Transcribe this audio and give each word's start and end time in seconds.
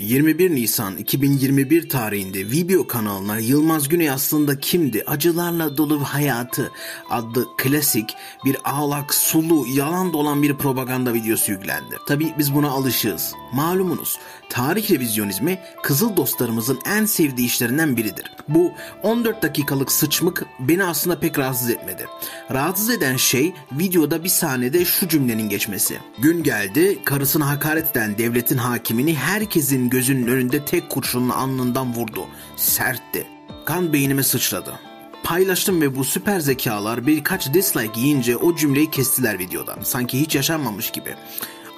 21 0.00 0.54
Nisan 0.54 0.96
2021 0.96 1.88
tarihinde 1.88 2.50
video 2.50 2.86
kanalına 2.86 3.38
Yılmaz 3.38 3.88
Güney 3.88 4.10
aslında 4.10 4.60
kimdi? 4.60 5.04
Acılarla 5.06 5.76
dolu 5.76 6.04
hayatı 6.04 6.70
adlı 7.10 7.46
klasik 7.56 8.16
bir 8.44 8.56
ağlak, 8.64 9.14
sulu, 9.14 9.66
yalan 9.74 10.12
dolan 10.12 10.42
bir 10.42 10.54
propaganda 10.54 11.14
videosu 11.14 11.52
yüklendi. 11.52 11.96
Tabi 12.08 12.34
biz 12.38 12.54
buna 12.54 12.70
alışığız. 12.70 13.34
Malumunuz 13.52 14.18
tarih 14.50 14.90
revizyonizmi 14.90 15.58
kızıl 15.82 16.16
dostlarımızın 16.16 16.78
en 16.86 17.04
sevdiği 17.04 17.46
işlerinden 17.46 17.96
biridir. 17.96 18.24
Bu 18.48 18.72
14 19.02 19.42
dakikalık 19.42 19.92
sıçmık 19.92 20.46
beni 20.60 20.84
aslında 20.84 21.20
pek 21.20 21.38
rahatsız 21.38 21.70
etmedi. 21.70 22.06
Rahatsız 22.52 22.90
eden 22.90 23.16
şey 23.16 23.54
videoda 23.72 24.24
bir 24.24 24.28
sahnede 24.28 24.84
şu 24.84 25.08
cümlenin 25.08 25.48
geçmesi. 25.48 25.98
Gün 26.18 26.42
geldi 26.42 26.98
karısına 27.04 27.48
hakaret 27.48 27.90
eden 27.90 28.18
devletin 28.18 28.56
hakimini 28.56 29.14
herkesin 29.14 29.89
gözünün 29.90 30.26
önünde 30.26 30.64
tek 30.64 30.90
kurşunla 30.90 31.36
alnından 31.36 31.94
vurdu. 31.94 32.26
Sertti. 32.56 33.26
Kan 33.64 33.92
beynime 33.92 34.22
sıçradı. 34.22 34.80
Paylaştım 35.22 35.80
ve 35.80 35.96
bu 35.96 36.04
süper 36.04 36.40
zekalar 36.40 37.06
birkaç 37.06 37.54
dislike 37.54 38.00
yiyince 38.00 38.36
o 38.36 38.56
cümleyi 38.56 38.90
kestiler 38.90 39.38
videodan. 39.38 39.78
Sanki 39.82 40.20
hiç 40.20 40.34
yaşanmamış 40.34 40.90
gibi. 40.90 41.14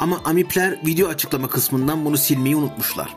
Ama 0.00 0.20
amipler 0.24 0.86
video 0.86 1.08
açıklama 1.08 1.48
kısmından 1.48 2.04
bunu 2.04 2.16
silmeyi 2.16 2.56
unutmuşlar. 2.56 3.16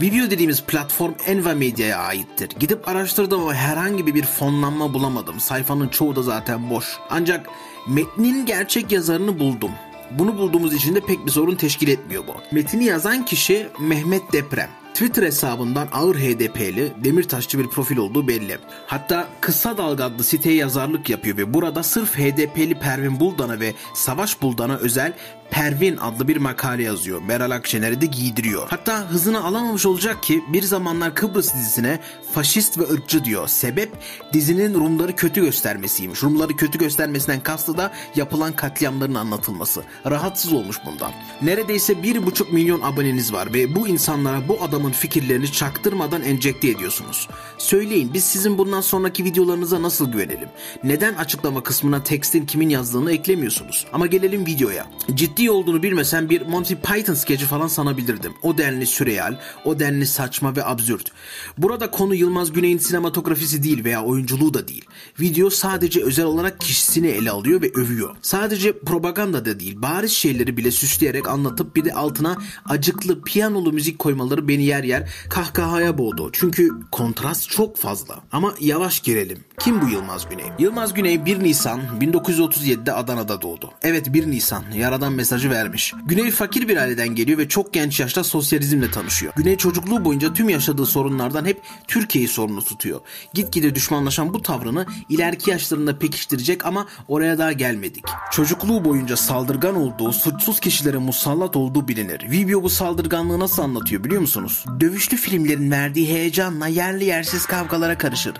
Video 0.00 0.30
dediğimiz 0.30 0.62
platform 0.62 1.12
Enva 1.26 1.54
Medya'ya 1.54 1.98
aittir. 1.98 2.50
Gidip 2.60 2.88
araştırdım 2.88 3.40
ama 3.40 3.54
herhangi 3.54 4.06
bir 4.06 4.24
fonlanma 4.24 4.94
bulamadım. 4.94 5.40
Sayfanın 5.40 5.88
çoğu 5.88 6.16
da 6.16 6.22
zaten 6.22 6.70
boş. 6.70 6.98
Ancak 7.10 7.46
metnin 7.88 8.46
gerçek 8.46 8.92
yazarını 8.92 9.38
buldum. 9.38 9.70
Bunu 10.18 10.38
bulduğumuz 10.38 10.74
için 10.74 10.94
de 10.94 11.00
pek 11.00 11.26
bir 11.26 11.30
sorun 11.30 11.54
teşkil 11.54 11.88
etmiyor 11.88 12.24
bu. 12.26 12.54
Metini 12.54 12.84
yazan 12.84 13.24
kişi 13.24 13.66
Mehmet 13.80 14.32
Deprem. 14.32 14.70
Twitter 14.94 15.22
hesabından 15.22 15.88
ağır 15.92 16.16
HDP'li, 16.16 16.92
Demirtaşçı 17.04 17.58
bir 17.58 17.68
profil 17.68 17.96
olduğu 17.96 18.28
belli. 18.28 18.58
Hatta 18.86 19.28
Kısa 19.40 19.78
Dalga 19.78 20.04
adlı 20.04 20.24
siteye 20.24 20.56
yazarlık 20.56 21.10
yapıyor 21.10 21.36
ve 21.36 21.54
burada 21.54 21.82
sırf 21.82 22.18
HDP'li 22.18 22.78
Pervin 22.78 23.20
Buldan'a 23.20 23.60
ve 23.60 23.74
Savaş 23.94 24.42
Buldan'a 24.42 24.76
özel 24.76 25.12
Pervin 25.52 25.96
adlı 25.96 26.28
bir 26.28 26.36
makale 26.36 26.82
yazıyor. 26.82 27.22
Meral 27.22 27.50
Akşener'i 27.50 28.00
de 28.00 28.06
giydiriyor. 28.06 28.66
Hatta 28.70 29.10
hızını 29.10 29.44
alamamış 29.44 29.86
olacak 29.86 30.22
ki 30.22 30.44
bir 30.48 30.62
zamanlar 30.62 31.14
Kıbrıs 31.14 31.54
dizisine 31.54 32.00
faşist 32.32 32.78
ve 32.78 32.82
ırkçı 32.82 33.24
diyor. 33.24 33.48
Sebep 33.48 33.92
dizinin 34.32 34.74
Rumları 34.74 35.16
kötü 35.16 35.40
göstermesiymiş. 35.40 36.22
Rumları 36.22 36.56
kötü 36.56 36.78
göstermesinden 36.78 37.40
kastı 37.40 37.76
da 37.76 37.92
yapılan 38.16 38.52
katliamların 38.52 39.14
anlatılması. 39.14 39.82
Rahatsız 40.06 40.52
olmuş 40.52 40.76
bundan. 40.86 41.12
Neredeyse 41.42 42.02
bir 42.02 42.26
buçuk 42.26 42.52
milyon 42.52 42.80
aboneniz 42.80 43.32
var 43.32 43.54
ve 43.54 43.74
bu 43.74 43.88
insanlara 43.88 44.48
bu 44.48 44.62
adamın 44.62 44.92
fikirlerini 44.92 45.52
çaktırmadan 45.52 46.22
enjekte 46.22 46.68
ediyorsunuz. 46.68 47.28
Söyleyin 47.58 48.14
biz 48.14 48.24
sizin 48.24 48.58
bundan 48.58 48.80
sonraki 48.80 49.24
videolarınıza 49.24 49.82
nasıl 49.82 50.12
güvenelim? 50.12 50.48
Neden 50.84 51.14
açıklama 51.14 51.62
kısmına 51.62 52.02
tekstin 52.02 52.46
kimin 52.46 52.68
yazdığını 52.68 53.12
eklemiyorsunuz? 53.12 53.86
Ama 53.92 54.06
gelelim 54.06 54.46
videoya. 54.46 54.86
Ciddi 55.14 55.41
ciddi 55.42 55.50
olduğunu 55.50 55.82
bilmesem 55.82 56.30
bir 56.30 56.42
Monty 56.42 56.74
Python 56.74 57.14
skeci 57.14 57.46
falan 57.46 57.66
sanabilirdim. 57.66 58.32
O 58.42 58.58
denli 58.58 58.86
süreyal, 58.86 59.36
o 59.64 59.78
denli 59.78 60.06
saçma 60.06 60.56
ve 60.56 60.64
absürt. 60.64 61.12
Burada 61.58 61.90
konu 61.90 62.14
Yılmaz 62.14 62.52
Güney'in 62.52 62.78
sinematografisi 62.78 63.62
değil 63.62 63.84
veya 63.84 64.04
oyunculuğu 64.04 64.54
da 64.54 64.68
değil. 64.68 64.84
Video 65.20 65.50
sadece 65.50 66.02
özel 66.02 66.24
olarak 66.24 66.60
kişisini 66.60 67.06
ele 67.06 67.30
alıyor 67.30 67.62
ve 67.62 67.70
övüyor. 67.74 68.16
Sadece 68.22 68.78
propaganda 68.78 69.44
da 69.44 69.60
değil, 69.60 69.82
bariz 69.82 70.12
şeyleri 70.12 70.56
bile 70.56 70.70
süsleyerek 70.70 71.28
anlatıp 71.28 71.76
bir 71.76 71.84
de 71.84 71.94
altına 71.94 72.36
acıklı 72.64 73.22
piyanolu 73.22 73.72
müzik 73.72 73.98
koymaları 73.98 74.48
beni 74.48 74.64
yer 74.64 74.84
yer 74.84 75.10
kahkahaya 75.30 75.98
boğdu. 75.98 76.30
Çünkü 76.32 76.70
kontrast 76.92 77.50
çok 77.50 77.76
fazla. 77.76 78.20
Ama 78.32 78.54
yavaş 78.60 79.00
girelim. 79.00 79.38
Kim 79.60 79.82
bu 79.82 79.88
Yılmaz 79.88 80.28
Güney? 80.28 80.46
Yılmaz 80.58 80.94
Güney 80.94 81.24
1 81.24 81.42
Nisan 81.42 81.80
1937'de 82.00 82.92
Adana'da 82.92 83.42
doğdu. 83.42 83.70
Evet 83.82 84.14
1 84.14 84.30
Nisan, 84.30 84.64
yaradan 84.74 85.12
mesajı 85.32 85.50
vermiş. 85.50 85.94
Güney 86.04 86.30
fakir 86.30 86.68
bir 86.68 86.76
aileden 86.76 87.08
geliyor 87.08 87.38
ve 87.38 87.48
çok 87.48 87.72
genç 87.72 88.00
yaşta 88.00 88.24
sosyalizmle 88.24 88.90
tanışıyor. 88.90 89.32
Güney 89.36 89.56
çocukluğu 89.56 90.04
boyunca 90.04 90.34
tüm 90.34 90.48
yaşadığı 90.48 90.86
sorunlardan 90.86 91.44
hep 91.44 91.62
Türkiye'yi 91.88 92.28
sorumlu 92.28 92.64
tutuyor. 92.64 93.00
Gitgide 93.34 93.74
düşmanlaşan 93.74 94.34
bu 94.34 94.42
tavrını 94.42 94.86
ileriki 95.08 95.50
yaşlarında 95.50 95.98
pekiştirecek 95.98 96.66
ama 96.66 96.86
oraya 97.08 97.38
daha 97.38 97.52
gelmedik. 97.52 98.04
Çocukluğu 98.32 98.84
boyunca 98.84 99.16
saldırgan 99.16 99.76
olduğu, 99.76 100.12
suçsuz 100.12 100.60
kişilere 100.60 100.98
musallat 100.98 101.56
olduğu 101.56 101.88
bilinir. 101.88 102.30
Vibio 102.30 102.62
bu 102.62 102.70
saldırganlığı 102.70 103.40
nasıl 103.40 103.62
anlatıyor 103.62 104.04
biliyor 104.04 104.20
musunuz? 104.20 104.64
Dövüşlü 104.80 105.16
filmlerin 105.16 105.70
verdiği 105.70 106.08
heyecanla 106.08 106.66
yerli 106.66 107.04
yersiz 107.04 107.46
kavgalara 107.46 107.98
karışır. 107.98 108.34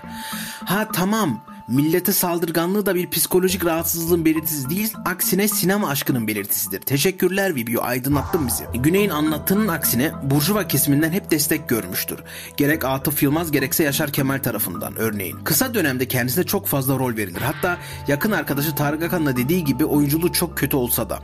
Ha 0.65 0.87
tamam 0.93 1.52
Millete 1.67 2.11
saldırganlığı 2.11 2.85
da 2.85 2.95
bir 2.95 3.09
psikolojik 3.09 3.65
rahatsızlığın 3.65 4.25
belirtisi 4.25 4.69
değil, 4.69 4.93
aksine 5.05 5.47
sinema 5.47 5.89
aşkının 5.89 6.27
belirtisidir. 6.27 6.81
Teşekkürler 6.81 7.55
Vibio, 7.55 7.81
aydınlattın 7.81 8.47
bizi. 8.47 8.63
Güney'in 8.73 9.09
anlattığının 9.09 9.67
aksine 9.67 10.11
Burjuva 10.23 10.67
kesiminden 10.67 11.11
hep 11.11 11.31
destek 11.31 11.69
görmüştür. 11.69 12.19
Gerek 12.57 12.85
Atıf 12.85 13.23
Yılmaz 13.23 13.51
gerekse 13.51 13.83
Yaşar 13.83 14.11
Kemal 14.11 14.39
tarafından 14.39 14.95
örneğin. 14.95 15.37
Kısa 15.43 15.73
dönemde 15.73 16.07
kendisine 16.07 16.43
çok 16.43 16.67
fazla 16.67 16.99
rol 16.99 17.15
verilir. 17.15 17.41
Hatta 17.41 17.77
yakın 18.07 18.31
arkadaşı 18.31 18.75
Tarık 18.75 19.03
Akan'la 19.03 19.37
dediği 19.37 19.63
gibi 19.63 19.85
oyunculuğu 19.85 20.33
çok 20.33 20.57
kötü 20.57 20.77
olsa 20.77 21.09
da. 21.09 21.19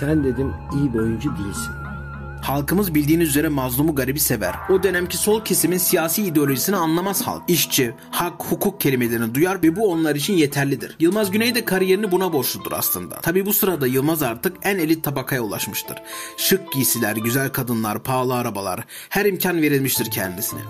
Sen 0.00 0.24
dedim 0.24 0.54
iyi 0.74 0.94
bir 0.94 0.98
oyuncu 0.98 1.30
değilsin. 1.36 1.89
Halkımız 2.42 2.94
bildiğiniz 2.94 3.28
üzere 3.28 3.48
mazlumu 3.48 3.94
garibi 3.94 4.20
sever. 4.20 4.54
O 4.70 4.82
dönemki 4.82 5.16
sol 5.16 5.44
kesimin 5.44 5.78
siyasi 5.78 6.22
ideolojisini 6.22 6.76
anlamaz 6.76 7.22
halk. 7.22 7.42
İşçi, 7.48 7.94
hak, 8.10 8.44
hukuk 8.44 8.80
kelimelerini 8.80 9.34
duyar 9.34 9.62
ve 9.62 9.76
bu 9.76 9.92
onlar 9.92 10.14
için 10.14 10.34
yeterlidir. 10.34 10.96
Yılmaz 11.00 11.30
Güney 11.30 11.54
de 11.54 11.64
kariyerini 11.64 12.10
buna 12.10 12.32
borçludur 12.32 12.72
aslında. 12.72 13.14
Tabi 13.14 13.46
bu 13.46 13.52
sırada 13.52 13.86
Yılmaz 13.86 14.22
artık 14.22 14.56
en 14.62 14.78
elit 14.78 15.04
tabakaya 15.04 15.42
ulaşmıştır. 15.42 15.98
Şık 16.36 16.72
giysiler, 16.72 17.16
güzel 17.16 17.48
kadınlar, 17.48 18.02
pahalı 18.02 18.34
arabalar, 18.34 18.80
her 19.08 19.24
imkan 19.24 19.62
verilmiştir 19.62 20.10
kendisine. 20.10 20.60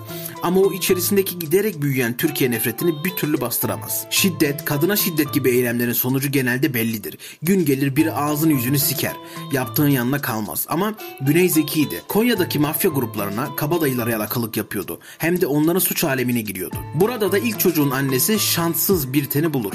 Ama 0.43 0.59
o 0.59 0.73
içerisindeki 0.73 1.39
giderek 1.39 1.81
büyüyen 1.81 2.17
Türkiye 2.17 2.51
nefretini 2.51 3.03
bir 3.05 3.09
türlü 3.15 3.41
bastıramaz. 3.41 4.05
Şiddet, 4.09 4.65
kadına 4.65 4.95
şiddet 4.95 5.33
gibi 5.33 5.49
eylemlerin 5.49 5.93
sonucu 5.93 6.31
genelde 6.31 6.73
bellidir. 6.73 7.17
Gün 7.41 7.65
gelir 7.65 7.95
biri 7.95 8.11
ağzını 8.11 8.53
yüzünü 8.53 8.79
siker. 8.79 9.15
Yaptığın 9.51 9.87
yanına 9.87 10.21
kalmaz. 10.21 10.65
Ama 10.69 10.93
Güney 11.21 11.49
zekiydi. 11.61 12.01
Konya'daki 12.07 12.59
mafya 12.59 12.91
gruplarına 12.91 13.55
kabadayılara 13.55 14.11
yalakalık 14.11 14.57
yapıyordu. 14.57 14.99
Hem 15.17 15.41
de 15.41 15.47
onların 15.47 15.79
suç 15.79 16.03
alemine 16.03 16.41
giriyordu. 16.41 16.75
Burada 16.95 17.31
da 17.31 17.37
ilk 17.37 17.59
çocuğun 17.59 17.91
annesi 17.91 18.39
şanssız 18.39 19.13
bir 19.13 19.25
teni 19.25 19.53
bulur. 19.53 19.73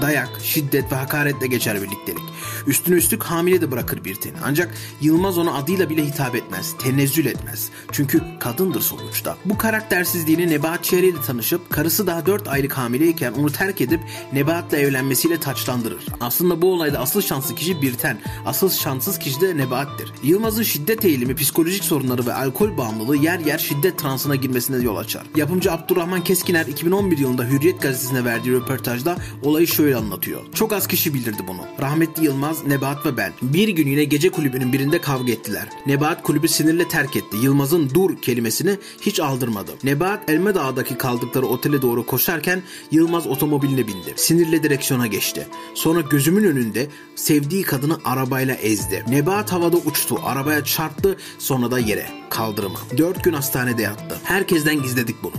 Dayak, 0.00 0.30
şiddet 0.42 0.92
ve 0.92 0.96
hakaretle 0.96 1.46
geçer 1.46 1.82
birliktelik. 1.82 2.22
Üstüne 2.66 2.96
üstlük 2.96 3.22
hamile 3.22 3.60
de 3.60 3.70
bırakır 3.70 4.04
bir 4.04 4.14
teni. 4.14 4.36
Ancak 4.44 4.74
Yılmaz 5.00 5.38
ona 5.38 5.54
adıyla 5.54 5.90
bile 5.90 6.06
hitap 6.06 6.34
etmez, 6.34 6.74
tenezzül 6.78 7.26
etmez. 7.26 7.70
Çünkü 7.92 8.22
kadındır 8.40 8.80
sonuçta. 8.80 9.36
Bu 9.44 9.58
karaktersizliğini 9.58 10.50
Nebahat 10.50 10.84
Çehre 10.84 11.06
ile 11.06 11.20
tanışıp 11.26 11.70
karısı 11.70 12.06
daha 12.06 12.26
4 12.26 12.48
aylık 12.48 12.72
hamileyken 12.72 13.32
onu 13.32 13.52
terk 13.52 13.80
edip 13.80 14.00
Nebahat'la 14.32 14.76
evlenmesiyle 14.76 15.40
taçlandırır. 15.40 16.06
Aslında 16.20 16.62
bu 16.62 16.72
olayda 16.72 16.98
asıl 16.98 17.20
şanslı 17.20 17.54
kişi 17.54 17.82
Birten, 17.82 18.18
asıl 18.46 18.70
şanssız 18.70 19.18
kişi 19.18 19.40
de 19.40 19.56
Nebahat'tir. 19.56 20.12
Yılmaz'ın 20.22 20.62
şiddet 20.62 21.04
eğilimi, 21.04 21.34
psikolojik 21.34 21.84
sorunları 21.84 22.26
ve 22.26 22.34
alkol 22.34 22.76
bağımlılığı 22.76 23.16
yer 23.16 23.38
yer 23.38 23.58
şiddet 23.58 23.98
transına 23.98 24.36
girmesine 24.36 24.84
yol 24.84 24.96
açar. 24.96 25.22
Yapımcı 25.36 25.72
Abdurrahman 25.72 26.24
Keskiner 26.24 26.66
2011 26.66 27.18
yılında 27.18 27.44
Hürriyet 27.44 27.82
gazetesine 27.82 28.24
verdiği 28.24 28.52
röportajda 28.52 29.16
olayı 29.42 29.66
şöyle 29.66 29.81
şöyle 29.82 29.96
anlatıyor. 29.96 30.42
Çok 30.54 30.72
az 30.72 30.86
kişi 30.86 31.14
bildirdi 31.14 31.42
bunu. 31.48 31.60
Rahmetli 31.80 32.24
Yılmaz, 32.24 32.66
Nebahat 32.66 33.06
ve 33.06 33.16
ben. 33.16 33.32
Bir 33.42 33.68
gün 33.68 33.86
yine 33.86 34.04
gece 34.04 34.30
kulübünün 34.30 34.72
birinde 34.72 35.00
kavga 35.00 35.32
ettiler. 35.32 35.68
Nebahat 35.86 36.22
kulübü 36.22 36.48
sinirle 36.48 36.88
terk 36.88 37.16
etti. 37.16 37.36
Yılmaz'ın 37.42 37.90
dur 37.94 38.22
kelimesini 38.22 38.76
hiç 39.00 39.20
aldırmadı. 39.20 39.72
Nebahat 39.84 40.30
Elme 40.30 40.54
Dağı'daki 40.54 40.98
kaldıkları 40.98 41.46
otele 41.46 41.82
doğru 41.82 42.06
koşarken 42.06 42.62
Yılmaz 42.90 43.26
otomobiline 43.26 43.86
bindi. 43.86 44.12
Sinirle 44.16 44.62
direksiyona 44.62 45.06
geçti. 45.06 45.46
Sonra 45.74 46.00
gözümün 46.00 46.44
önünde 46.44 46.86
sevdiği 47.16 47.62
kadını 47.62 47.98
arabayla 48.04 48.54
ezdi. 48.54 49.04
Nebahat 49.08 49.52
havada 49.52 49.76
uçtu. 49.76 50.16
Arabaya 50.24 50.64
çarptı 50.64 51.16
sonra 51.38 51.70
da 51.70 51.78
yere. 51.78 52.21
Kaldırıma. 52.32 52.78
Dört 52.98 53.24
gün 53.24 53.32
hastanede 53.32 53.82
yattı. 53.82 54.18
Herkesten 54.24 54.82
gizledik 54.82 55.22
bunu. 55.22 55.32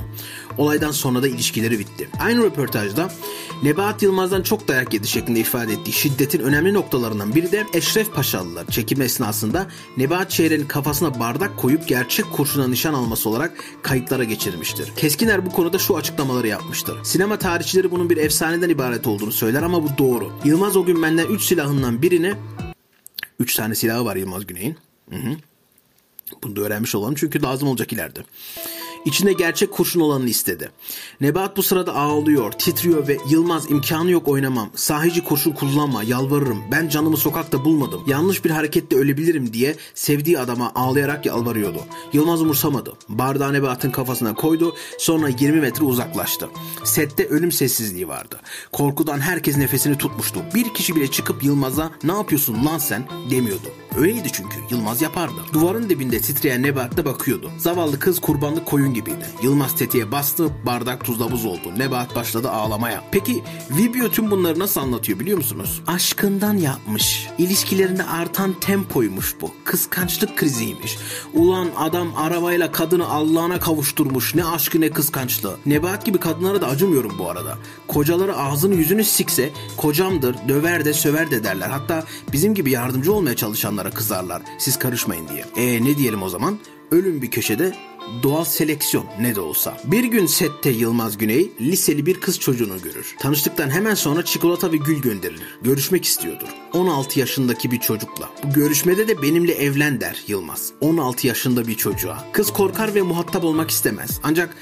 Olaydan 0.58 0.92
sonra 0.92 1.24
da 1.24 1.28
ilişkileri 1.28 1.80
bitti. 1.80 2.10
Aynı 2.20 2.44
röportajda 2.44 3.10
Nebahat 3.64 4.04
Yılmaz'dan 4.04 4.42
çok 4.42 4.68
dayak 4.68 4.94
yedi 4.94 5.08
şeklinde 5.08 5.40
ifade 5.40 5.74
ettiği 5.74 5.92
şiddetin 5.92 6.40
önemli 6.40 6.74
noktalarından 6.74 7.36
biri 7.36 7.52
de 7.52 7.66
Eşref 7.74 8.14
Paşalılar 8.14 8.68
çekim 8.68 9.02
esnasında 9.02 9.68
Nebahat 9.98 10.32
Çehre'nin 10.32 10.68
kafasına 10.68 11.20
bardak 11.20 11.58
koyup 11.58 11.88
gerçek 11.88 12.32
kurşuna 12.32 12.68
nişan 12.68 12.94
alması 12.94 13.30
olarak 13.30 13.64
kayıtlara 13.82 14.24
geçirmiştir. 14.24 14.92
Keskiner 14.96 15.46
bu 15.46 15.50
konuda 15.52 15.80
şu 15.80 15.98
açıklamaları 15.98 16.48
yapmıştır. 16.48 17.04
Sinema 17.04 17.40
tarihçileri 17.40 17.92
bunun 17.92 18.10
bir 18.10 18.18
efsaneden 18.18 18.70
ibaret 18.70 19.08
olduğunu 19.08 19.32
söyler 19.32 19.62
ama 19.62 19.84
bu 19.84 19.88
doğru. 19.98 20.32
Yılmaz 20.44 20.78
o 20.78 20.86
gün 20.86 21.04
benden 21.04 21.28
3 21.28 21.44
silahından 21.44 22.02
birini 22.02 22.34
3 23.40 23.56
tane 23.56 23.76
silahı 23.76 24.06
var 24.06 24.16
Yılmaz 24.16 24.48
Güney'in. 24.48 24.78
Hı 25.10 25.16
hı. 25.16 25.38
Bunu 26.44 26.56
da 26.56 26.62
öğrenmiş 26.62 26.96
olalım 26.96 27.16
çünkü 27.16 27.42
lazım 27.42 27.68
olacak 27.68 27.94
ileride. 27.94 28.24
İçinde 29.06 29.34
gerçek 29.34 29.72
kurşun 29.72 30.00
olanını 30.00 30.30
istedi. 30.30 30.72
Nebat 31.22 31.58
bu 31.58 31.64
sırada 31.64 31.96
ağlıyor, 31.96 32.52
titriyor 32.52 33.08
ve 33.08 33.18
Yılmaz 33.30 33.72
imkanı 33.72 34.12
yok 34.12 34.28
oynamam. 34.28 34.70
Sahici 34.76 35.24
kurşun 35.24 35.52
kullanma, 35.52 36.04
yalvarırım. 36.04 36.64
Ben 36.72 36.90
canımı 36.90 37.18
sokakta 37.18 37.66
bulmadım. 37.66 38.04
Yanlış 38.08 38.46
bir 38.46 38.50
hareketle 38.50 38.98
ölebilirim 38.98 39.54
diye 39.54 39.76
sevdiği 39.94 40.40
adama 40.40 40.72
ağlayarak 40.76 41.26
yalvarıyordu. 41.26 41.80
Yılmaz 42.14 42.42
umursamadı. 42.42 42.94
Bardağı 43.10 43.54
Nebat'ın 43.54 43.92
kafasına 43.92 44.36
koydu. 44.36 44.76
Sonra 45.00 45.30
20 45.30 45.62
metre 45.62 45.84
uzaklaştı. 45.84 46.50
Sette 46.84 47.28
ölüm 47.28 47.52
sessizliği 47.52 48.08
vardı. 48.08 48.40
Korkudan 48.72 49.20
herkes 49.20 49.58
nefesini 49.58 49.98
tutmuştu. 49.98 50.40
Bir 50.56 50.74
kişi 50.74 50.96
bile 50.96 51.08
çıkıp 51.12 51.44
Yılmaz'a 51.44 51.92
ne 52.04 52.12
yapıyorsun 52.12 52.66
lan 52.66 52.78
sen 52.78 53.08
demiyordu. 53.32 53.68
Öyleydi 53.98 54.30
çünkü 54.34 54.58
Yılmaz 54.70 55.02
yapardı. 55.02 55.36
Duvarın 55.54 55.90
dibinde 55.90 56.22
titreyen 56.22 56.64
Nebat'ta 56.64 57.06
bakıyordu. 57.06 57.52
Zavallı 57.58 58.00
kız 58.00 58.20
kurbanlık 58.22 58.66
koyun 58.66 58.93
gibiydi. 58.94 59.26
Yılmaz 59.42 59.76
tetiğe 59.76 60.12
bastı, 60.12 60.50
bardak 60.66 61.06
tuzla 61.06 61.32
buz 61.32 61.46
oldu. 61.46 61.74
Nebat 61.78 62.16
başladı 62.16 62.50
ağlamaya. 62.50 63.04
Peki 63.12 63.44
Vibio 63.72 64.10
tüm 64.10 64.32
bunları 64.32 64.60
nasıl 64.60 64.82
anlatıyor 64.82 65.20
biliyor 65.20 65.38
musunuz? 65.38 65.82
Aşkından 65.88 66.58
yapmış. 66.58 67.28
İlişkilerinde 67.38 68.04
artan 68.04 68.54
tempoymuş 68.54 69.36
bu. 69.42 69.52
Kıskançlık 69.64 70.38
kriziymiş. 70.38 70.98
Ulan 71.34 71.68
adam 71.78 72.08
arabayla 72.16 72.72
kadını 72.72 73.08
Allah'ına 73.08 73.60
kavuşturmuş. 73.60 74.36
Ne 74.36 74.46
aşkı 74.46 74.82
ne 74.82 74.90
kıskançlığı. 74.90 75.58
Nebat 75.66 76.06
gibi 76.06 76.18
kadınlara 76.18 76.62
da 76.62 76.68
acımıyorum 76.68 77.16
bu 77.20 77.30
arada. 77.30 77.58
Kocaları 77.88 78.38
ağzını 78.38 78.76
yüzünü 78.76 79.04
sikse 79.04 79.50
kocamdır, 79.78 80.36
döver 80.48 80.86
de 80.86 80.94
söver 80.94 81.32
de 81.32 81.44
derler. 81.44 81.70
Hatta 81.70 82.04
bizim 82.32 82.56
gibi 82.56 82.72
yardımcı 82.72 83.14
olmaya 83.14 83.36
çalışanlara 83.36 83.90
kızarlar. 83.90 84.42
Siz 84.58 84.80
karışmayın 84.80 85.28
diye. 85.28 85.46
E 85.56 85.84
ne 85.86 85.98
diyelim 85.98 86.24
o 86.24 86.30
zaman? 86.30 86.60
Ölüm 86.94 87.22
bir 87.22 87.32
köşede 87.32 87.74
doğal 88.24 88.46
seleksiyon 88.46 89.06
ne 89.22 89.36
de 89.36 89.42
olsa. 89.42 89.78
Bir 89.84 90.04
gün 90.04 90.26
sette 90.26 90.70
Yılmaz 90.70 91.18
Güney 91.18 91.52
liseli 91.62 92.06
bir 92.06 92.22
kız 92.22 92.40
çocuğunu 92.40 92.82
görür. 92.82 93.16
Tanıştıktan 93.20 93.70
hemen 93.70 93.96
sonra 93.96 94.26
çikolata 94.26 94.72
ve 94.72 94.78
gül 94.78 95.02
gönderilir. 95.02 95.58
Görüşmek 95.62 96.06
istiyordur. 96.06 96.48
16 96.74 97.20
yaşındaki 97.20 97.72
bir 97.72 97.80
çocukla. 97.80 98.30
Bu 98.44 98.54
görüşmede 98.54 99.08
de 99.08 99.22
benimle 99.22 99.54
evlen 99.54 100.02
der 100.02 100.24
Yılmaz. 100.28 100.72
16 100.82 101.28
yaşında 101.28 101.68
bir 101.68 101.76
çocuğa. 101.76 102.26
Kız 102.34 102.54
korkar 102.54 102.96
ve 102.96 103.02
muhatap 103.02 103.44
olmak 103.44 103.72
istemez. 103.72 104.20
Ancak 104.24 104.56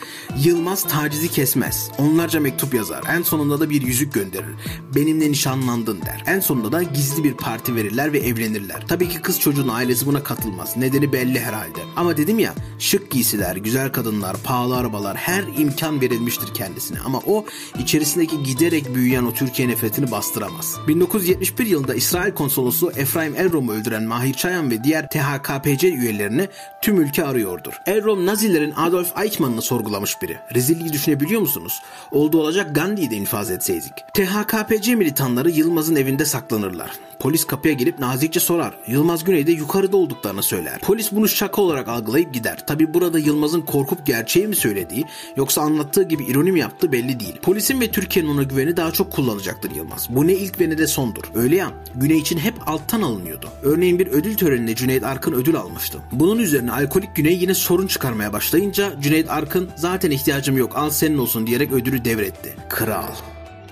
Yılmaz 0.44 0.88
tacizi 0.88 1.28
kesmez. 1.28 1.92
Onlarca 1.98 2.40
mektup 2.40 2.74
yazar. 2.74 3.04
En 3.10 3.22
sonunda 3.22 3.60
da 3.60 3.70
bir 3.70 3.82
yüzük 3.82 4.14
gönderir. 4.14 4.56
Benimle 4.96 5.32
nişanlandın 5.32 6.02
der. 6.02 6.24
En 6.28 6.40
sonunda 6.40 6.72
da 6.72 6.84
gizli 6.84 7.24
bir 7.24 7.34
parti 7.34 7.76
verirler 7.76 8.14
ve 8.14 8.20
evlenirler. 8.20 8.88
Tabii 8.88 9.10
ki 9.10 9.22
kız 9.22 9.40
çocuğun 9.40 9.68
ailesi 9.68 10.06
buna 10.06 10.24
katılmaz. 10.24 10.78
Nedeni 10.78 11.14
belli 11.14 11.40
herhalde. 11.40 11.80
Ama 11.96 12.18
dedim 12.22 12.40
ya 12.40 12.54
şık 12.82 13.12
giysiler, 13.12 13.56
güzel 13.56 13.92
kadınlar, 13.92 14.38
pahalı 14.44 14.78
arabalar 14.78 15.18
her 15.18 15.44
imkan 15.58 16.02
verilmiştir 16.02 16.54
kendisine. 16.54 16.98
Ama 17.06 17.20
o 17.26 17.46
içerisindeki 17.80 18.44
giderek 18.44 18.96
büyüyen 18.96 19.24
o 19.24 19.34
Türkiye 19.34 19.68
nefretini 19.68 20.12
bastıramaz. 20.12 20.76
1971 20.88 21.66
yılında 21.66 21.96
İsrail 21.96 22.34
konsolosu 22.34 22.92
Efraim 22.96 23.36
Elrom'u 23.36 23.72
öldüren 23.72 24.04
Mahir 24.04 24.34
Çayan 24.34 24.72
ve 24.72 24.84
diğer 24.84 25.10
THKPC 25.10 25.88
üyelerini 25.88 26.50
tüm 26.82 27.02
ülke 27.02 27.24
arıyordur. 27.24 27.74
Elrom 27.86 28.26
Nazilerin 28.26 28.74
Adolf 28.76 29.18
Eichmann'ını 29.18 29.62
sorgulamış 29.62 30.22
biri. 30.22 30.38
Rezilliği 30.56 30.94
düşünebiliyor 30.94 31.42
musunuz? 31.42 31.82
Oldu 32.12 32.42
olacak 32.42 32.76
Gandhi'yi 32.76 33.12
de 33.12 33.16
infaz 33.16 33.52
etseydik. 33.52 33.94
THKPC 34.14 34.96
militanları 34.96 35.50
Yılmaz'ın 35.50 35.96
evinde 35.96 36.26
saklanırlar. 36.26 36.92
Polis 37.22 37.46
kapıya 37.46 37.74
gelip 37.74 38.00
nazikçe 38.00 38.40
sorar. 38.40 38.74
Yılmaz 38.88 39.24
Güney'de 39.24 39.52
yukarıda 39.52 39.98
olduklarını 39.98 40.44
söyler. 40.44 40.80
Polis 40.80 41.12
bunu 41.12 41.28
şaka 41.28 41.62
olarak 41.62 41.88
algılayıp 41.88 42.34
gider. 42.34 42.68
Tabi 42.72 42.94
burada 42.94 43.20
Yılmaz'ın 43.20 43.62
korkup 43.62 44.06
gerçeği 44.06 44.48
mi 44.48 44.56
söylediği 44.56 45.06
yoksa 45.36 45.62
anlattığı 45.62 46.04
gibi 46.04 46.26
ironi 46.26 46.52
mi 46.52 46.60
yaptığı 46.60 46.92
belli 46.92 47.20
değil. 47.20 47.38
Polisin 47.42 47.82
ve 47.82 47.92
Türkiye'nin 47.92 48.30
ona 48.30 48.44
güveni 48.44 48.78
daha 48.78 48.92
çok 48.92 49.12
kullanacaktır 49.12 49.72
Yılmaz. 49.72 50.08
Bu 50.10 50.28
ne 50.28 50.34
ilk 50.34 50.60
ve 50.60 50.70
ne 50.70 50.78
de 50.78 50.88
sondur. 50.88 51.24
Öyle 51.36 51.56
ya 51.56 51.72
Güney 51.96 52.18
için 52.18 52.38
hep 52.38 52.54
alttan 52.68 53.02
alınıyordu. 53.02 53.50
Örneğin 53.64 54.00
bir 54.00 54.08
ödül 54.08 54.36
töreninde 54.36 54.76
Cüneyt 54.76 55.04
Arkın 55.04 55.34
ödül 55.34 55.56
almıştı. 55.56 56.00
Bunun 56.12 56.40
üzerine 56.40 56.72
alkolik 56.72 57.16
Güney 57.16 57.38
yine 57.38 57.54
sorun 57.54 57.88
çıkarmaya 57.88 58.34
başlayınca 58.34 59.02
Cüneyt 59.02 59.30
Arkın 59.30 59.70
zaten 59.76 60.12
ihtiyacım 60.12 60.58
yok 60.58 60.76
al 60.76 60.90
senin 60.90 61.18
olsun 61.18 61.48
diyerek 61.48 61.72
ödülü 61.72 62.06
devretti. 62.06 62.56
Kral. 62.70 63.16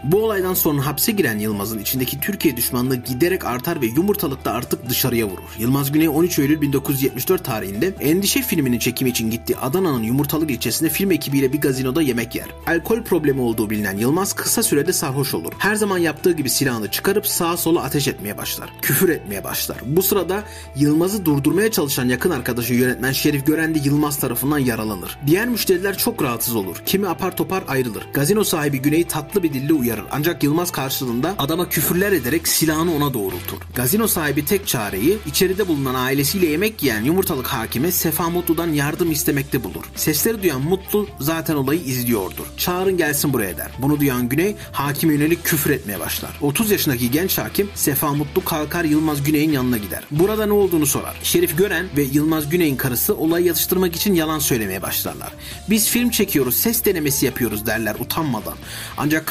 Bu 0.03 0.23
olaydan 0.23 0.53
sonra 0.53 0.85
hapse 0.85 1.11
giren 1.11 1.39
Yılmaz'ın 1.39 1.79
içindeki 1.79 2.19
Türkiye 2.19 2.57
düşmanlığı 2.57 2.95
giderek 2.95 3.45
artar 3.45 3.81
ve 3.81 3.85
yumurtalıkta 3.85 4.51
artık 4.51 4.89
dışarıya 4.89 5.25
vurur. 5.25 5.43
Yılmaz 5.57 5.91
Güney 5.91 6.09
13 6.09 6.39
Eylül 6.39 6.61
1974 6.61 7.45
tarihinde 7.45 7.93
Endişe 7.99 8.41
filminin 8.41 8.79
çekimi 8.79 9.09
için 9.09 9.31
gittiği 9.31 9.57
Adana'nın 9.57 10.03
Yumurtalık 10.03 10.51
ilçesinde 10.51 10.89
film 10.89 11.11
ekibiyle 11.11 11.53
bir 11.53 11.61
gazinoda 11.61 12.01
yemek 12.01 12.35
yer. 12.35 12.47
Alkol 12.67 13.03
problemi 13.03 13.41
olduğu 13.41 13.69
bilinen 13.69 13.97
Yılmaz 13.97 14.33
kısa 14.33 14.63
sürede 14.63 14.93
sarhoş 14.93 15.33
olur. 15.33 15.53
Her 15.57 15.75
zaman 15.75 15.97
yaptığı 15.97 16.31
gibi 16.31 16.49
silahını 16.49 16.91
çıkarıp 16.91 17.27
sağa 17.27 17.57
sola 17.57 17.83
ateş 17.83 18.07
etmeye 18.07 18.37
başlar. 18.37 18.69
Küfür 18.81 19.09
etmeye 19.09 19.43
başlar. 19.43 19.77
Bu 19.85 20.03
sırada 20.03 20.43
Yılmaz'ı 20.75 21.25
durdurmaya 21.25 21.71
çalışan 21.71 22.09
yakın 22.09 22.29
arkadaşı 22.29 22.73
yönetmen 22.73 23.11
Şerif 23.11 23.45
Gören 23.45 23.75
de 23.75 23.79
Yılmaz 23.83 24.19
tarafından 24.19 24.59
yaralanır. 24.59 25.17
Diğer 25.27 25.47
müşteriler 25.47 25.97
çok 25.97 26.23
rahatsız 26.23 26.55
olur. 26.55 26.83
Kimi 26.85 27.07
apar 27.07 27.37
topar 27.37 27.63
ayrılır. 27.67 28.03
Gazino 28.13 28.43
sahibi 28.43 28.81
Güney 28.81 29.03
tatlı 29.03 29.43
bir 29.43 29.53
dille 29.53 29.73
uyarır. 29.73 29.88
Ancak 30.11 30.43
Yılmaz 30.43 30.71
karşılığında 30.71 31.35
adama 31.37 31.69
küfürler 31.69 32.11
ederek 32.11 32.47
silahını 32.47 32.95
ona 32.95 33.13
doğrultur. 33.13 33.57
Gazino 33.75 34.07
sahibi 34.07 34.45
tek 34.45 34.67
çareyi 34.67 35.17
içeride 35.25 35.67
bulunan 35.67 35.95
ailesiyle 35.95 36.45
yemek 36.45 36.83
yiyen 36.83 37.03
yumurtalık 37.03 37.47
hakime 37.47 37.91
Sefa 37.91 38.29
Mutlu'dan 38.29 38.67
yardım 38.67 39.11
istemekte 39.11 39.63
bulur. 39.63 39.83
Sesleri 39.95 40.43
duyan 40.43 40.61
Mutlu 40.61 41.07
zaten 41.19 41.55
olayı 41.55 41.79
izliyordur. 41.79 42.45
Çağırın 42.57 42.97
gelsin 42.97 43.33
buraya 43.33 43.57
der. 43.57 43.71
Bunu 43.79 43.99
duyan 43.99 44.29
Güney 44.29 44.55
hakime 44.71 45.13
yönelik 45.13 45.43
küfür 45.43 45.69
etmeye 45.69 45.99
başlar. 45.99 46.31
30 46.41 46.71
yaşındaki 46.71 47.11
genç 47.11 47.37
hakim 47.37 47.69
Sefa 47.75 48.13
Mutlu 48.13 48.45
kalkar 48.45 48.83
Yılmaz 48.83 49.23
Güney'in 49.23 49.51
yanına 49.51 49.77
gider. 49.77 50.03
Burada 50.11 50.45
ne 50.45 50.53
olduğunu 50.53 50.85
sorar. 50.85 51.15
Şerif 51.23 51.57
Gören 51.57 51.85
ve 51.97 52.01
Yılmaz 52.01 52.49
Güney'in 52.49 52.75
karısı 52.75 53.15
olayı 53.15 53.45
yatıştırmak 53.45 53.95
için 53.95 54.13
yalan 54.13 54.39
söylemeye 54.39 54.81
başlarlar. 54.81 55.33
Biz 55.69 55.89
film 55.89 56.09
çekiyoruz, 56.09 56.55
ses 56.55 56.85
denemesi 56.85 57.25
yapıyoruz 57.25 57.65
derler 57.65 57.95
utanmadan. 57.99 58.55
Ancak 58.97 59.27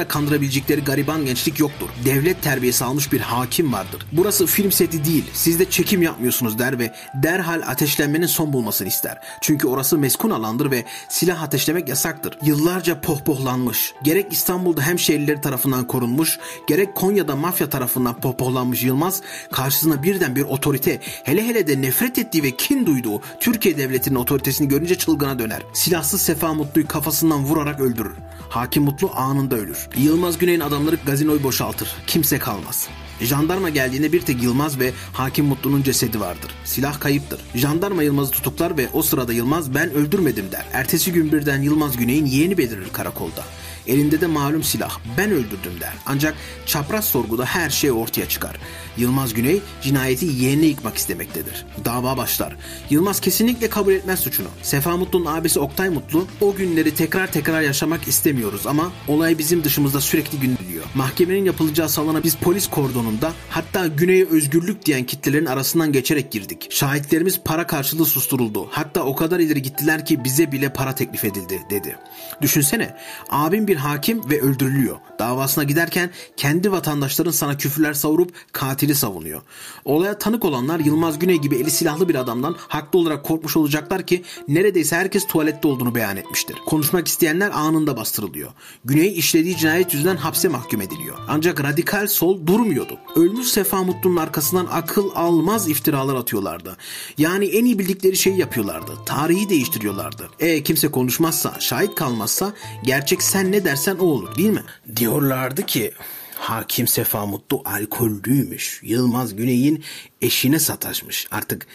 karşılarında 0.00 0.08
kandırabilecekleri 0.08 0.84
gariban 0.84 1.24
gençlik 1.24 1.60
yoktur. 1.60 1.88
Devlet 2.04 2.42
terbiyesi 2.42 2.84
almış 2.84 3.12
bir 3.12 3.20
hakim 3.20 3.72
vardır. 3.72 4.06
Burası 4.12 4.46
film 4.46 4.72
seti 4.72 5.04
değil, 5.04 5.24
siz 5.32 5.58
de 5.58 5.70
çekim 5.70 6.02
yapmıyorsunuz 6.02 6.58
der 6.58 6.78
ve 6.78 6.92
derhal 7.14 7.62
ateşlenmenin 7.66 8.26
son 8.26 8.52
bulmasını 8.52 8.88
ister. 8.88 9.18
Çünkü 9.40 9.68
orası 9.68 9.98
meskun 9.98 10.30
alandır 10.30 10.70
ve 10.70 10.84
silah 11.08 11.42
ateşlemek 11.42 11.88
yasaktır. 11.88 12.38
Yıllarca 12.42 13.00
pohpohlanmış. 13.00 13.94
Gerek 14.02 14.32
İstanbul'da 14.32 14.82
hemşehrileri 14.82 15.40
tarafından 15.40 15.86
korunmuş, 15.86 16.38
gerek 16.66 16.94
Konya'da 16.94 17.36
mafya 17.36 17.68
tarafından 17.68 18.20
pohpohlanmış 18.20 18.82
Yılmaz, 18.82 19.22
karşısına 19.52 20.02
birden 20.02 20.36
bir 20.36 20.42
otorite, 20.42 21.00
hele 21.24 21.46
hele 21.46 21.66
de 21.66 21.80
nefret 21.80 22.18
ettiği 22.18 22.42
ve 22.42 22.50
kin 22.50 22.86
duyduğu 22.86 23.20
Türkiye 23.40 23.78
Devleti'nin 23.78 24.14
otoritesini 24.14 24.68
görünce 24.68 24.94
çılgına 24.94 25.38
döner. 25.38 25.62
Silahsız 25.72 26.22
Sefa 26.22 26.54
Mutlu'yu 26.54 26.86
kafasından 26.86 27.44
vurarak 27.44 27.80
öldürür. 27.80 28.16
Hakim 28.50 28.82
Mutlu 28.82 29.10
anında 29.14 29.56
ölür. 29.56 29.88
Yılmaz 29.96 30.38
Güney'in 30.38 30.60
adamları 30.60 30.98
gazinoyu 31.06 31.42
boşaltır. 31.42 31.88
Kimse 32.06 32.38
kalmaz. 32.38 32.88
Jandarma 33.20 33.68
geldiğinde 33.68 34.12
bir 34.12 34.20
tek 34.20 34.42
Yılmaz 34.42 34.78
ve 34.78 34.92
Hakim 35.12 35.46
Mutlu'nun 35.46 35.82
cesedi 35.82 36.20
vardır. 36.20 36.50
Silah 36.64 37.00
kayıptır. 37.00 37.40
Jandarma 37.54 38.02
Yılmaz'ı 38.02 38.30
tutuklar 38.30 38.78
ve 38.78 38.88
o 38.92 39.02
sırada 39.02 39.32
Yılmaz 39.32 39.74
ben 39.74 39.90
öldürmedim 39.90 40.52
der. 40.52 40.66
Ertesi 40.72 41.12
gün 41.12 41.32
birden 41.32 41.62
Yılmaz 41.62 41.96
Güney'in 41.96 42.26
yeğeni 42.26 42.58
belirir 42.58 42.88
karakolda. 42.92 43.44
Elinde 43.90 44.20
de 44.20 44.26
malum 44.26 44.62
silah. 44.62 44.98
Ben 45.18 45.30
öldürdüm 45.30 45.80
der. 45.80 45.92
Ancak 46.06 46.34
çapraz 46.66 47.04
sorguda 47.04 47.44
her 47.44 47.70
şey 47.70 47.90
ortaya 47.90 48.28
çıkar. 48.28 48.56
Yılmaz 48.96 49.34
Güney 49.34 49.60
cinayeti 49.82 50.26
yeğenine 50.26 50.66
yıkmak 50.66 50.96
istemektedir. 50.96 51.66
Dava 51.84 52.16
başlar. 52.16 52.56
Yılmaz 52.90 53.20
kesinlikle 53.20 53.70
kabul 53.70 53.92
etmez 53.92 54.20
suçunu. 54.20 54.48
Sefa 54.62 54.96
Mutlu'nun 54.96 55.26
abisi 55.26 55.60
Oktay 55.60 55.90
Mutlu 55.90 56.26
o 56.40 56.54
günleri 56.54 56.94
tekrar 56.94 57.32
tekrar 57.32 57.60
yaşamak 57.60 58.08
istemiyoruz 58.08 58.66
ama 58.66 58.92
olay 59.08 59.38
bizim 59.38 59.64
dışımızda 59.64 60.00
sürekli 60.00 60.40
gündeliyor. 60.40 60.84
Mahkemenin 60.94 61.44
yapılacağı 61.44 61.88
salona 61.88 62.22
biz 62.24 62.36
polis 62.36 62.66
kordonunda 62.66 63.32
hatta 63.48 63.86
Güney'e 63.86 64.24
özgürlük 64.24 64.86
diyen 64.86 65.04
kitlelerin 65.04 65.46
arasından 65.46 65.92
geçerek 65.92 66.32
girdik. 66.32 66.72
Şahitlerimiz 66.72 67.40
para 67.44 67.66
karşılığı 67.66 68.06
susturuldu. 68.06 68.68
Hatta 68.70 69.02
o 69.02 69.16
kadar 69.16 69.40
ileri 69.40 69.62
gittiler 69.62 70.06
ki 70.06 70.24
bize 70.24 70.52
bile 70.52 70.72
para 70.72 70.94
teklif 70.94 71.24
edildi 71.24 71.62
dedi. 71.70 71.96
Düşünsene 72.42 72.96
abim 73.30 73.66
bir 73.66 73.76
hakim 73.80 74.30
ve 74.30 74.40
öldürülüyor. 74.40 74.96
Davasına 75.18 75.64
giderken 75.64 76.10
kendi 76.36 76.72
vatandaşların 76.72 77.30
sana 77.30 77.56
küfürler 77.56 77.92
savurup 77.92 78.32
katili 78.52 78.94
savunuyor. 78.94 79.42
Olaya 79.84 80.18
tanık 80.18 80.44
olanlar 80.44 80.80
Yılmaz 80.80 81.18
Güney 81.18 81.36
gibi 81.36 81.56
eli 81.56 81.70
silahlı 81.70 82.08
bir 82.08 82.14
adamdan 82.14 82.56
haklı 82.58 82.98
olarak 82.98 83.24
korkmuş 83.24 83.56
olacaklar 83.56 84.06
ki 84.06 84.22
neredeyse 84.48 84.96
herkes 84.96 85.26
tuvalette 85.26 85.68
olduğunu 85.68 85.94
beyan 85.94 86.16
etmiştir. 86.16 86.56
Konuşmak 86.66 87.08
isteyenler 87.08 87.50
anında 87.50 87.96
bastırılıyor. 87.96 88.50
Güney 88.84 89.18
işlediği 89.18 89.56
cinayet 89.56 89.94
yüzünden 89.94 90.16
hapse 90.16 90.48
mahkum 90.48 90.80
ediliyor. 90.80 91.18
Ancak 91.28 91.62
radikal 91.62 92.06
sol 92.06 92.46
durmuyordu. 92.46 92.98
Ölmüş 93.16 93.48
Sefa 93.48 93.82
Mutlu'nun 93.82 94.16
arkasından 94.16 94.68
akıl 94.72 95.10
almaz 95.14 95.68
iftiralar 95.68 96.14
atıyorlardı. 96.14 96.76
Yani 97.18 97.44
en 97.46 97.64
iyi 97.64 97.78
bildikleri 97.78 98.16
şeyi 98.16 98.38
yapıyorlardı. 98.38 98.92
Tarihi 99.06 99.48
değiştiriyorlardı. 99.48 100.30
E 100.40 100.62
kimse 100.62 100.90
konuşmazsa, 100.90 101.60
şahit 101.60 101.94
kalmazsa 101.94 102.52
gerçek 102.84 103.22
sen 103.22 103.52
ne 103.52 103.59
dersen 103.64 103.96
o 103.96 104.04
olur 104.04 104.36
değil 104.36 104.50
mi? 104.50 104.62
Diyorlardı 104.96 105.66
ki 105.66 105.92
Hakim 106.38 106.86
Sefa 106.86 107.26
Mutlu 107.26 107.62
alkollüymüş. 107.64 108.80
Yılmaz 108.84 109.36
Güney'in 109.36 109.84
eşine 110.22 110.58
sataşmış. 110.58 111.26
Artık 111.30 111.66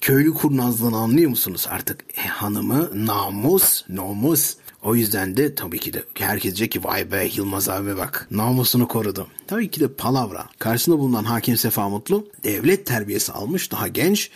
köylü 0.00 0.34
kurnazlığını 0.34 0.96
anlıyor 0.96 1.30
musunuz? 1.30 1.66
Artık 1.70 2.04
e, 2.16 2.26
hanımı 2.26 3.06
namus, 3.06 3.84
namus. 3.88 4.56
O 4.82 4.94
yüzden 4.94 5.36
de 5.36 5.54
tabii 5.54 5.78
ki 5.78 5.92
de 5.92 6.04
herkes 6.14 6.42
diyecek 6.42 6.72
ki 6.72 6.84
vay 6.84 7.12
be 7.12 7.28
Yılmaz 7.34 7.68
abi 7.68 7.96
bak 7.96 8.28
namusunu 8.30 8.88
korudu. 8.88 9.26
Tabii 9.46 9.70
ki 9.70 9.80
de 9.80 9.88
palavra. 9.88 10.46
Karşısında 10.58 10.98
bulunan 10.98 11.24
Hakim 11.24 11.56
Sefa 11.56 11.88
Mutlu 11.88 12.28
devlet 12.44 12.86
terbiyesi 12.86 13.32
almış 13.32 13.72
daha 13.72 13.88
genç 13.88 14.30